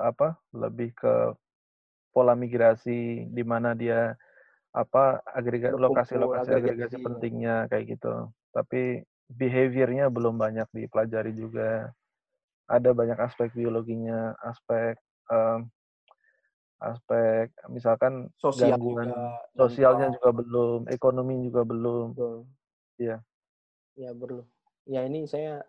apa? 0.00 0.38
Lebih 0.56 0.96
ke 0.96 1.14
pola 2.14 2.38
migrasi 2.38 3.26
di 3.28 3.42
mana 3.42 3.74
dia 3.74 4.14
apa 4.74 5.22
agregat 5.34 5.74
Berkumpul, 5.74 5.98
lokasi-lokasi 5.98 6.50
agregasi 6.50 6.96
agregasi. 6.98 7.04
pentingnya 7.04 7.56
kayak 7.70 7.84
gitu. 7.98 8.14
Tapi 8.54 9.02
behaviornya 9.30 10.10
belum 10.10 10.38
banyak 10.38 10.68
dipelajari 10.70 11.34
juga. 11.34 11.90
Ada 12.64 12.96
banyak 12.96 13.18
aspek 13.20 13.52
biologinya, 13.52 14.32
aspek 14.40 14.96
em, 15.28 15.68
aspek 16.92 17.48
misalkan 17.72 18.28
Sosial 18.36 18.76
gangguan 18.76 19.08
juga, 19.08 19.24
sosialnya 19.56 20.08
juga 20.12 20.30
belum, 20.36 20.80
ekonomi 20.92 21.34
juga 21.48 21.62
belum. 21.64 22.06
Iya. 23.00 23.16
Ya 23.96 24.10
perlu. 24.12 24.44
Ya 24.84 25.00
ini 25.08 25.24
saya 25.24 25.64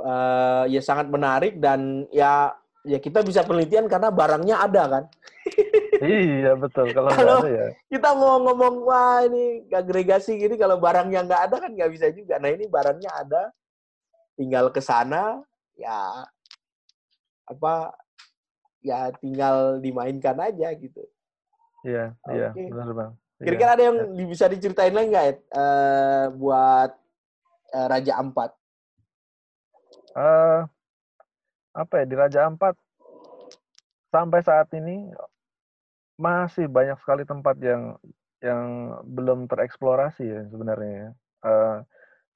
eh, 0.00 0.64
ya 0.72 0.80
sangat 0.82 1.06
menarik 1.12 1.60
dan 1.62 2.10
ya 2.10 2.56
ya 2.82 2.96
kita 2.96 3.20
bisa 3.20 3.44
penelitian 3.44 3.86
karena 3.86 4.08
barangnya 4.08 4.56
ada 4.64 4.82
kan. 4.88 5.04
iya 6.00 6.56
betul. 6.56 6.90
Kalau 6.96 7.12
Kalau- 7.12 7.44
ada 7.44 7.50
ya, 7.52 7.66
Kita 7.92 8.16
mau 8.16 8.40
ngomong 8.40 8.74
wah 8.88 9.20
ini 9.24 9.68
agregasi 9.68 10.40
gini 10.40 10.56
kalau 10.56 10.80
barangnya 10.80 11.28
nggak 11.28 11.42
ada 11.50 11.56
kan 11.60 11.70
nggak 11.76 11.92
bisa 11.92 12.08
juga. 12.10 12.40
Nah 12.40 12.50
ini 12.50 12.64
barangnya 12.66 13.10
ada, 13.12 13.52
tinggal 14.40 14.72
ke 14.72 14.80
sana 14.80 15.44
ya 15.76 16.24
apa 17.44 17.92
ya 18.80 19.12
tinggal 19.20 19.78
dimainkan 19.78 20.36
aja 20.40 20.72
gitu. 20.76 21.04
iya, 21.84 22.12
iya, 22.28 22.50
Oke. 22.52 22.68
benar 22.68 22.90
bang. 22.92 23.12
Iya. 23.40 23.44
Kira-kira 23.48 23.70
ada 23.72 23.84
yang 23.88 23.96
di- 24.12 24.28
bisa 24.28 24.44
diceritain 24.52 24.92
lagi 24.92 25.08
nggak 25.08 25.26
Ed? 25.32 25.38
Eh, 25.48 26.24
buat 26.36 26.90
eh, 27.72 27.86
Raja 27.88 28.12
Ampat? 28.20 28.50
Eh, 30.12 30.60
apa 31.70 31.92
ya 32.02 32.04
di 32.04 32.16
Raja 32.18 32.40
Ampat 32.44 32.74
sampai 34.10 34.40
saat 34.42 34.68
ini 34.74 35.08
masih 36.20 36.68
banyak 36.68 37.00
sekali 37.00 37.24
tempat 37.24 37.56
yang 37.62 37.96
yang 38.44 38.92
belum 39.08 39.48
tereksplorasi 39.48 40.24
ya 40.24 40.42
sebenarnya. 40.52 40.92
ya. 40.92 41.08
Eh, 41.48 41.78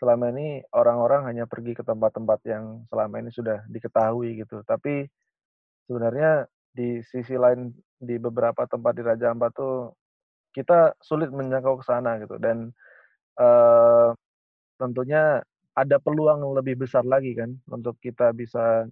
selama 0.01 0.33
ini 0.33 0.61
orang-orang 0.73 1.29
hanya 1.29 1.45
pergi 1.45 1.73
ke 1.77 1.85
tempat-tempat 1.85 2.41
yang 2.49 2.85
selama 2.89 3.21
ini 3.21 3.31
sudah 3.33 3.65
diketahui 3.69 4.41
gitu. 4.45 4.61
Tapi 4.65 5.09
sebenarnya 5.87 6.49
di 6.75 7.01
sisi 7.07 7.39
lain 7.39 7.71
di 8.01 8.19
beberapa 8.19 8.67
tempat 8.67 8.93
di 8.99 9.03
Raja 9.07 9.31
Ampat 9.31 9.53
tuh 9.55 9.95
kita 10.55 10.95
sulit 11.03 11.31
menjangkau 11.31 11.83
ke 11.83 11.85
sana 11.87 12.19
gitu 12.23 12.39
dan 12.39 12.71
eh, 13.39 14.09
tentunya 14.79 15.43
ada 15.75 15.97
peluang 15.99 16.43
yang 16.47 16.55
lebih 16.55 16.87
besar 16.87 17.03
lagi 17.03 17.35
kan 17.35 17.59
untuk 17.71 17.99
kita 17.99 18.31
bisa 18.31 18.87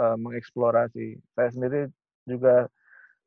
eh, 0.00 0.16
mengeksplorasi. 0.20 1.16
Saya 1.32 1.48
sendiri 1.52 1.88
juga 2.28 2.68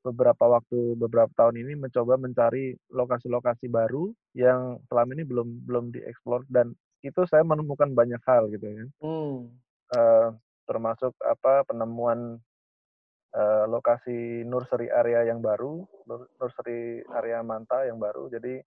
beberapa 0.01 0.57
waktu 0.57 0.97
beberapa 0.97 1.29
tahun 1.37 1.61
ini 1.61 1.77
mencoba 1.77 2.17
mencari 2.17 2.73
lokasi-lokasi 2.89 3.69
baru 3.69 4.09
yang 4.33 4.81
selama 4.89 5.13
ini 5.13 5.23
belum 5.29 5.47
belum 5.65 5.93
dieksplor 5.93 6.49
dan 6.49 6.73
itu 7.05 7.21
saya 7.29 7.45
menemukan 7.45 7.93
banyak 7.93 8.21
hal 8.25 8.49
gitu 8.49 8.65
ya. 8.65 8.85
Hmm. 9.01 9.49
Eh, 9.93 10.29
termasuk 10.69 11.13
apa 11.25 11.65
penemuan 11.65 12.37
eh, 13.31 13.65
lokasi 13.67 14.43
nursery 14.43 14.91
area 14.91 15.27
yang 15.27 15.39
baru, 15.39 15.83
nur- 16.07 16.29
nursery 16.39 17.03
area 17.15 17.39
Manta 17.41 17.87
yang 17.87 17.97
baru. 17.97 18.27
Jadi 18.27 18.59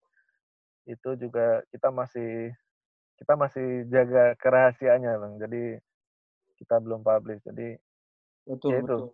itu 0.85 1.11
juga 1.17 1.65
kita 1.73 1.89
masih 1.89 2.53
kita 3.17 3.39
masih 3.39 3.89
jaga 3.89 4.35
kerahasiaannya, 4.37 5.13
Bang. 5.17 5.35
Jadi 5.41 5.79
kita 6.61 6.81
belum 6.83 7.01
publish. 7.05 7.45
Jadi 7.47 7.79
Betul, 8.45 8.71
Ya 8.71 8.79
itu. 8.85 8.85
betul. 8.85 9.09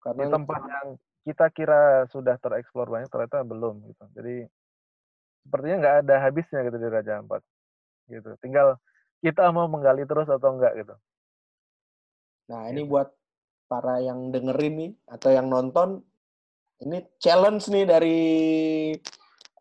Karena 0.00 0.22
di 0.24 0.26
tempat 0.32 0.60
yang 0.64 0.88
kita 1.28 1.46
kira 1.52 1.82
sudah 2.08 2.40
tereksplor 2.40 2.88
banyak 2.88 3.12
ternyata 3.12 3.44
belum 3.44 3.84
gitu. 3.92 4.04
Jadi 4.16 4.36
sepertinya 5.44 5.76
nggak 5.84 5.96
ada 6.04 6.14
habisnya 6.24 6.64
gitu 6.64 6.80
di 6.80 6.88
Raja 6.88 7.20
Ampat. 7.20 7.44
Gitu. 8.08 8.30
Tinggal 8.40 8.80
kita 9.20 9.52
mau 9.52 9.68
menggali 9.68 10.08
terus 10.08 10.32
atau 10.32 10.56
enggak 10.56 10.80
gitu. 10.80 10.96
Nah, 12.48 12.72
ini 12.72 12.80
Gitu. 12.80 12.88
buat 12.88 13.12
para 13.68 14.00
yang 14.00 14.32
dengerin 14.32 14.74
nih 14.74 14.92
atau 15.06 15.30
yang 15.30 15.46
nonton, 15.46 16.00
ini 16.80 17.04
challenge 17.20 17.68
nih 17.68 17.84
dari 17.84 18.20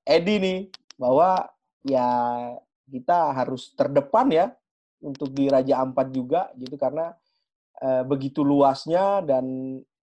Edi 0.08 0.36
nih 0.40 0.60
bahwa 0.96 1.44
ya 1.84 2.10
kita 2.88 3.36
harus 3.36 3.76
terdepan 3.76 4.32
ya 4.32 4.48
untuk 5.04 5.36
di 5.36 5.52
Raja 5.52 5.84
Ampat 5.84 6.08
juga 6.16 6.50
gitu 6.56 6.80
karena 6.80 7.12
eh, 7.84 8.04
begitu 8.08 8.42
luasnya 8.42 9.22
dan 9.22 9.46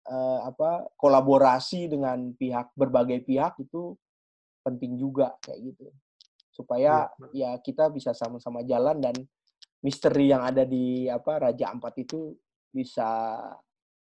eh, 0.05 0.39
apa 0.43 0.91
kolaborasi 0.99 1.89
dengan 1.89 2.36
pihak 2.36 2.75
berbagai 2.75 3.23
pihak 3.23 3.58
itu 3.63 3.95
penting 4.62 4.99
juga 4.99 5.38
kayak 5.41 5.60
gitu. 5.73 5.88
Supaya 6.51 7.08
ya 7.36 7.55
kita 7.60 7.91
bisa 7.91 8.12
sama-sama 8.15 8.63
jalan 8.63 8.99
dan 8.99 9.15
misteri 9.84 10.31
yang 10.34 10.41
ada 10.41 10.65
di 10.65 11.05
apa 11.05 11.49
Raja 11.49 11.69
Ampat 11.69 12.01
itu 12.01 12.34
bisa 12.73 13.38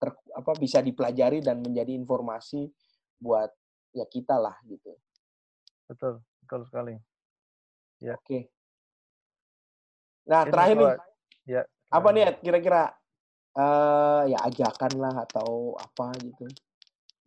ter, 0.00 0.10
apa 0.32 0.52
bisa 0.56 0.80
dipelajari 0.80 1.44
dan 1.44 1.60
menjadi 1.60 1.92
informasi 1.92 2.64
buat 3.20 3.52
ya 3.92 4.08
kita 4.08 4.40
lah 4.40 4.56
gitu. 4.64 4.96
Betul, 5.84 6.24
betul 6.40 6.60
sekali. 6.64 6.96
Oke. 8.08 8.48
Nah, 10.24 10.46
Ini 10.46 10.52
terakhir 10.54 10.76
nih, 10.78 10.90
ya. 11.44 11.62
apa 11.92 12.08
nih 12.16 12.22
kira-kira 12.40 12.82
eh 13.50 14.22
ya 14.30 14.38
ajakan 14.46 14.92
lah 14.96 15.14
atau 15.28 15.76
apa 15.76 16.16
gitu. 16.24 16.48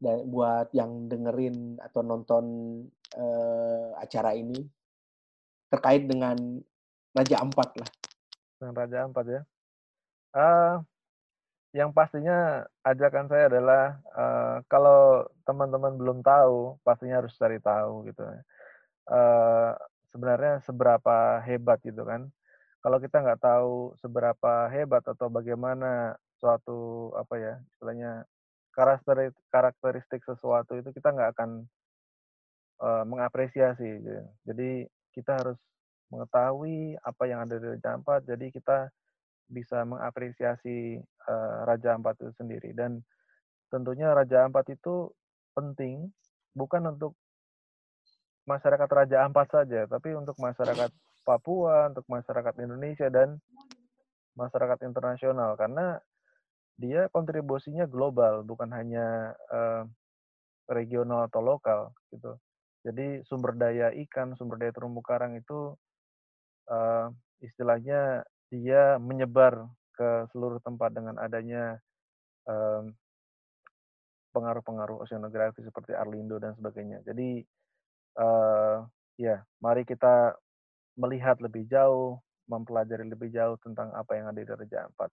Dan 0.01 0.27
buat 0.27 0.73
yang 0.75 1.07
dengerin 1.07 1.79
atau 1.79 2.01
nonton 2.03 2.45
eh, 3.15 3.88
acara 4.01 4.33
ini 4.36 4.59
terkait 5.71 6.09
dengan 6.09 6.36
Raja 7.13 7.39
Ampat 7.39 7.69
lah. 7.77 7.89
Dengan 8.57 8.73
Raja 8.73 8.97
Ampat 9.05 9.25
ya. 9.29 9.41
Ah, 10.33 10.81
yang 11.73 11.89
pastinya 11.89 12.62
ajakan 12.86 13.25
saya 13.27 13.49
adalah 13.49 13.97
eh, 14.13 14.57
kalau 14.69 15.25
teman-teman 15.41 15.97
belum 15.97 16.19
tahu, 16.21 16.77
pastinya 16.86 17.19
harus 17.19 17.33
cari 17.33 17.57
tahu 17.57 18.05
gitu. 18.07 18.21
Eh, 19.09 19.71
sebenarnya 20.13 20.62
seberapa 20.62 21.41
hebat 21.41 21.81
gitu 21.81 22.05
kan. 22.05 22.29
Kalau 22.86 22.97
kita 23.01 23.25
nggak 23.25 23.41
tahu 23.41 23.97
seberapa 23.97 24.69
hebat 24.69 25.01
atau 25.09 25.27
bagaimana 25.33 26.13
suatu 26.38 27.09
apa 27.17 27.36
ya 27.39 27.53
istilahnya 27.73 28.27
karakteristik 28.75 29.39
karakteristik 29.47 30.21
sesuatu 30.27 30.75
itu 30.75 30.91
kita 30.93 31.09
nggak 31.09 31.31
akan 31.33 31.65
eh, 32.86 33.03
mengapresiasi 33.09 33.89
gitu. 33.97 34.21
Jadi 34.45 34.86
kita 35.17 35.41
harus 35.41 35.57
mengetahui 36.13 37.01
apa 37.01 37.23
yang 37.25 37.41
ada 37.49 37.57
di 37.57 37.65
Raja 37.65 37.97
Ampat. 37.97 38.29
Jadi 38.29 38.53
kita 38.53 38.93
bisa 39.47 39.84
mengapresiasi 39.84 41.01
eh, 41.03 41.58
Raja 41.67 41.95
Ampat 41.95 42.19
itu 42.21 42.32
sendiri. 42.38 42.71
Dan 42.75 43.01
tentunya 43.71 44.12
Raja 44.12 44.45
Ampat 44.47 44.69
itu 44.73 45.10
penting 45.53 46.10
bukan 46.53 46.93
untuk 46.93 47.13
masyarakat 48.45 48.89
Raja 48.89 49.17
Ampat 49.25 49.47
saja, 49.51 49.88
tapi 49.88 50.13
untuk 50.13 50.36
masyarakat 50.38 50.91
Papua, 51.23 51.88
untuk 51.88 52.03
masyarakat 52.12 52.53
Indonesia 52.60 53.08
dan 53.08 53.39
masyarakat 54.36 54.84
internasional 54.84 55.56
karena 55.56 56.01
dia 56.75 57.08
kontribusinya 57.13 57.86
global 57.86 58.41
bukan 58.43 58.67
hanya 58.73 59.32
uh, 59.53 59.86
regional 60.67 61.29
atau 61.29 61.39
lokal 61.39 61.82
gitu. 62.12 62.36
Jadi 62.84 63.23
sumber 63.23 63.56
daya 63.56 63.95
ikan, 64.03 64.36
sumber 64.36 64.60
daya 64.60 64.75
terumbu 64.75 64.99
karang 64.99 65.39
itu 65.39 65.77
uh, 66.67 67.08
istilahnya 67.39 68.27
dia 68.54 69.02
menyebar 69.02 69.66
ke 69.98 70.30
seluruh 70.30 70.62
tempat 70.62 70.94
dengan 70.94 71.18
adanya 71.18 71.82
um, 72.46 72.94
pengaruh-pengaruh 74.34 75.02
oceanografi 75.02 75.66
seperti 75.66 75.94
Arlindo 75.98 76.38
dan 76.38 76.54
sebagainya. 76.58 77.02
Jadi 77.06 77.42
uh, 78.22 78.86
ya, 79.18 79.42
mari 79.62 79.86
kita 79.86 80.38
melihat 80.98 81.42
lebih 81.42 81.66
jauh, 81.66 82.22
mempelajari 82.50 83.10
lebih 83.10 83.34
jauh 83.34 83.58
tentang 83.62 83.89
apa 83.98 84.18
yang 84.18 84.30
ada 84.30 84.42
di 84.42 84.50
Raja 84.50 84.86
Ampat. 84.89 85.10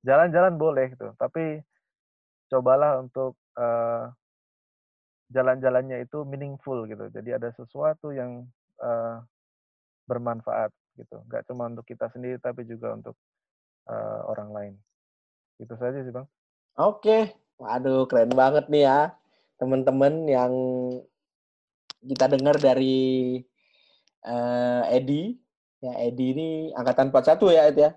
Jalan-jalan 0.00 0.56
boleh 0.56 0.96
gitu, 0.96 1.12
tapi 1.20 1.60
cobalah 2.48 3.00
untuk 3.00 3.36
uh, 3.60 4.08
jalan-jalannya 5.28 6.04
itu 6.04 6.24
meaningful 6.24 6.88
gitu. 6.88 7.12
Jadi 7.12 7.36
ada 7.36 7.52
sesuatu 7.52 8.12
yang 8.12 8.48
uh, 8.80 9.20
bermanfaat 10.08 10.72
gitu. 10.96 11.20
Gak 11.30 11.46
cuma 11.50 11.70
untuk 11.70 11.86
kita 11.86 12.08
sendiri, 12.10 12.40
tapi 12.40 12.66
juga 12.66 12.94
untuk 12.94 13.18
uh, 13.90 14.26
orang 14.30 14.50
lain. 14.50 14.74
Itu 15.60 15.76
saja 15.76 16.00
sih 16.00 16.12
bang. 16.14 16.26
Oke, 16.80 17.34
Waduh, 17.60 18.08
keren 18.08 18.32
banget 18.32 18.72
nih 18.72 18.88
ya. 18.88 19.00
Teman-teman 19.60 20.24
yang 20.24 20.52
kita 22.00 22.32
dengar 22.32 22.56
dari 22.56 23.36
uh, 24.24 24.88
Edi. 24.88 25.36
Ya, 25.84 25.92
Edi 26.08 26.32
ini 26.32 26.48
angkatan 26.72 27.12
41 27.12 27.52
ya, 27.52 27.62
Ed 27.68 27.76
ya? 27.76 27.90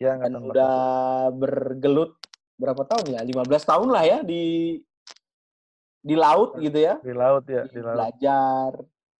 Ya, 0.00 0.12
Dan 0.16 0.40
udah 0.40 1.28
bergelut 1.28 2.16
berapa 2.56 2.88
tahun 2.88 3.20
ya? 3.20 3.20
15 3.20 3.68
tahun 3.68 3.88
lah 3.92 4.04
ya 4.08 4.18
di 4.24 4.42
di 6.00 6.14
laut 6.16 6.56
gitu 6.56 6.80
ya. 6.80 6.96
Di 7.04 7.12
laut 7.12 7.44
ya, 7.44 7.68
di, 7.68 7.76
di 7.76 7.80
laut. 7.84 7.96
Belajar 8.00 8.70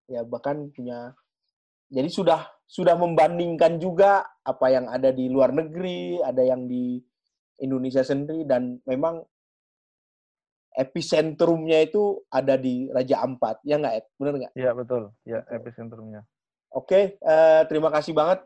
ya 0.08 0.20
bahkan 0.24 0.72
punya 0.72 1.12
jadi 1.92 2.09
sudah 2.09 2.40
sudah 2.64 2.96
membandingkan 2.96 3.76
juga 3.76 4.24
apa 4.40 4.72
yang 4.72 4.88
ada 4.88 5.12
di 5.12 5.28
luar 5.28 5.52
negeri, 5.52 6.24
ada 6.24 6.40
yang 6.40 6.64
di 6.64 6.96
Indonesia 7.61 8.00
sendiri 8.00 8.48
dan 8.48 8.81
memang 8.88 9.20
epicentrumnya 10.72 11.85
itu 11.85 12.16
ada 12.33 12.57
di 12.57 12.88
Raja 12.88 13.20
Ampat, 13.20 13.61
ya 13.68 13.76
nggak 13.76 13.94
Ed? 14.00 14.07
Bener 14.16 14.35
nggak? 14.40 14.52
Iya 14.57 14.72
betul, 14.72 15.12
ya 15.28 15.44
epicentrumnya. 15.52 16.24
Oke, 16.72 17.20
uh, 17.20 17.68
terima 17.68 17.92
kasih 17.92 18.16
banget 18.16 18.40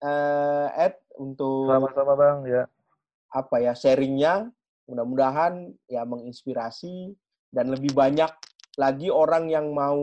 uh, 0.00 0.72
Ed 0.72 0.96
untuk 1.20 1.68
sama-sama 1.68 2.16
bang, 2.16 2.38
ya. 2.48 2.62
Apa 3.28 3.60
ya 3.60 3.76
sharingnya? 3.76 4.48
Mudah-mudahan 4.88 5.76
ya 5.84 6.08
menginspirasi 6.08 7.12
dan 7.52 7.68
lebih 7.68 7.92
banyak 7.92 8.32
lagi 8.80 9.12
orang 9.12 9.52
yang 9.52 9.68
mau 9.76 10.00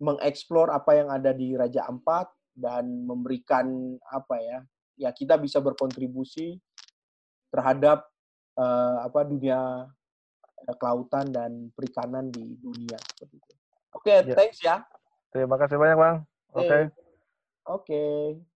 mengeksplor 0.00 0.68
apa 0.72 0.92
yang 0.96 1.08
ada 1.08 1.32
di 1.32 1.56
Raja 1.56 1.88
Ampat 1.88 2.28
dan 2.52 3.04
memberikan 3.04 3.96
apa 4.12 4.36
ya? 4.40 4.58
Ya 4.96 5.10
kita 5.12 5.36
bisa 5.36 5.60
berkontribusi 5.60 6.56
terhadap 7.52 8.08
uh, 8.56 9.04
apa 9.04 9.24
dunia 9.28 9.88
kelautan 10.80 11.30
dan 11.30 11.70
perikanan 11.76 12.32
di 12.32 12.56
dunia 12.58 12.96
seperti 12.98 13.36
itu. 13.38 13.54
Oke, 13.94 14.12
okay, 14.12 14.18
ya. 14.24 14.34
thanks 14.34 14.58
ya. 14.64 14.76
Terima 15.30 15.56
kasih 15.60 15.76
banyak, 15.76 15.98
Bang. 16.00 16.16
Oke. 16.52 16.64
Okay. 16.64 16.82
Oke. 16.82 16.88
Okay. 17.66 18.55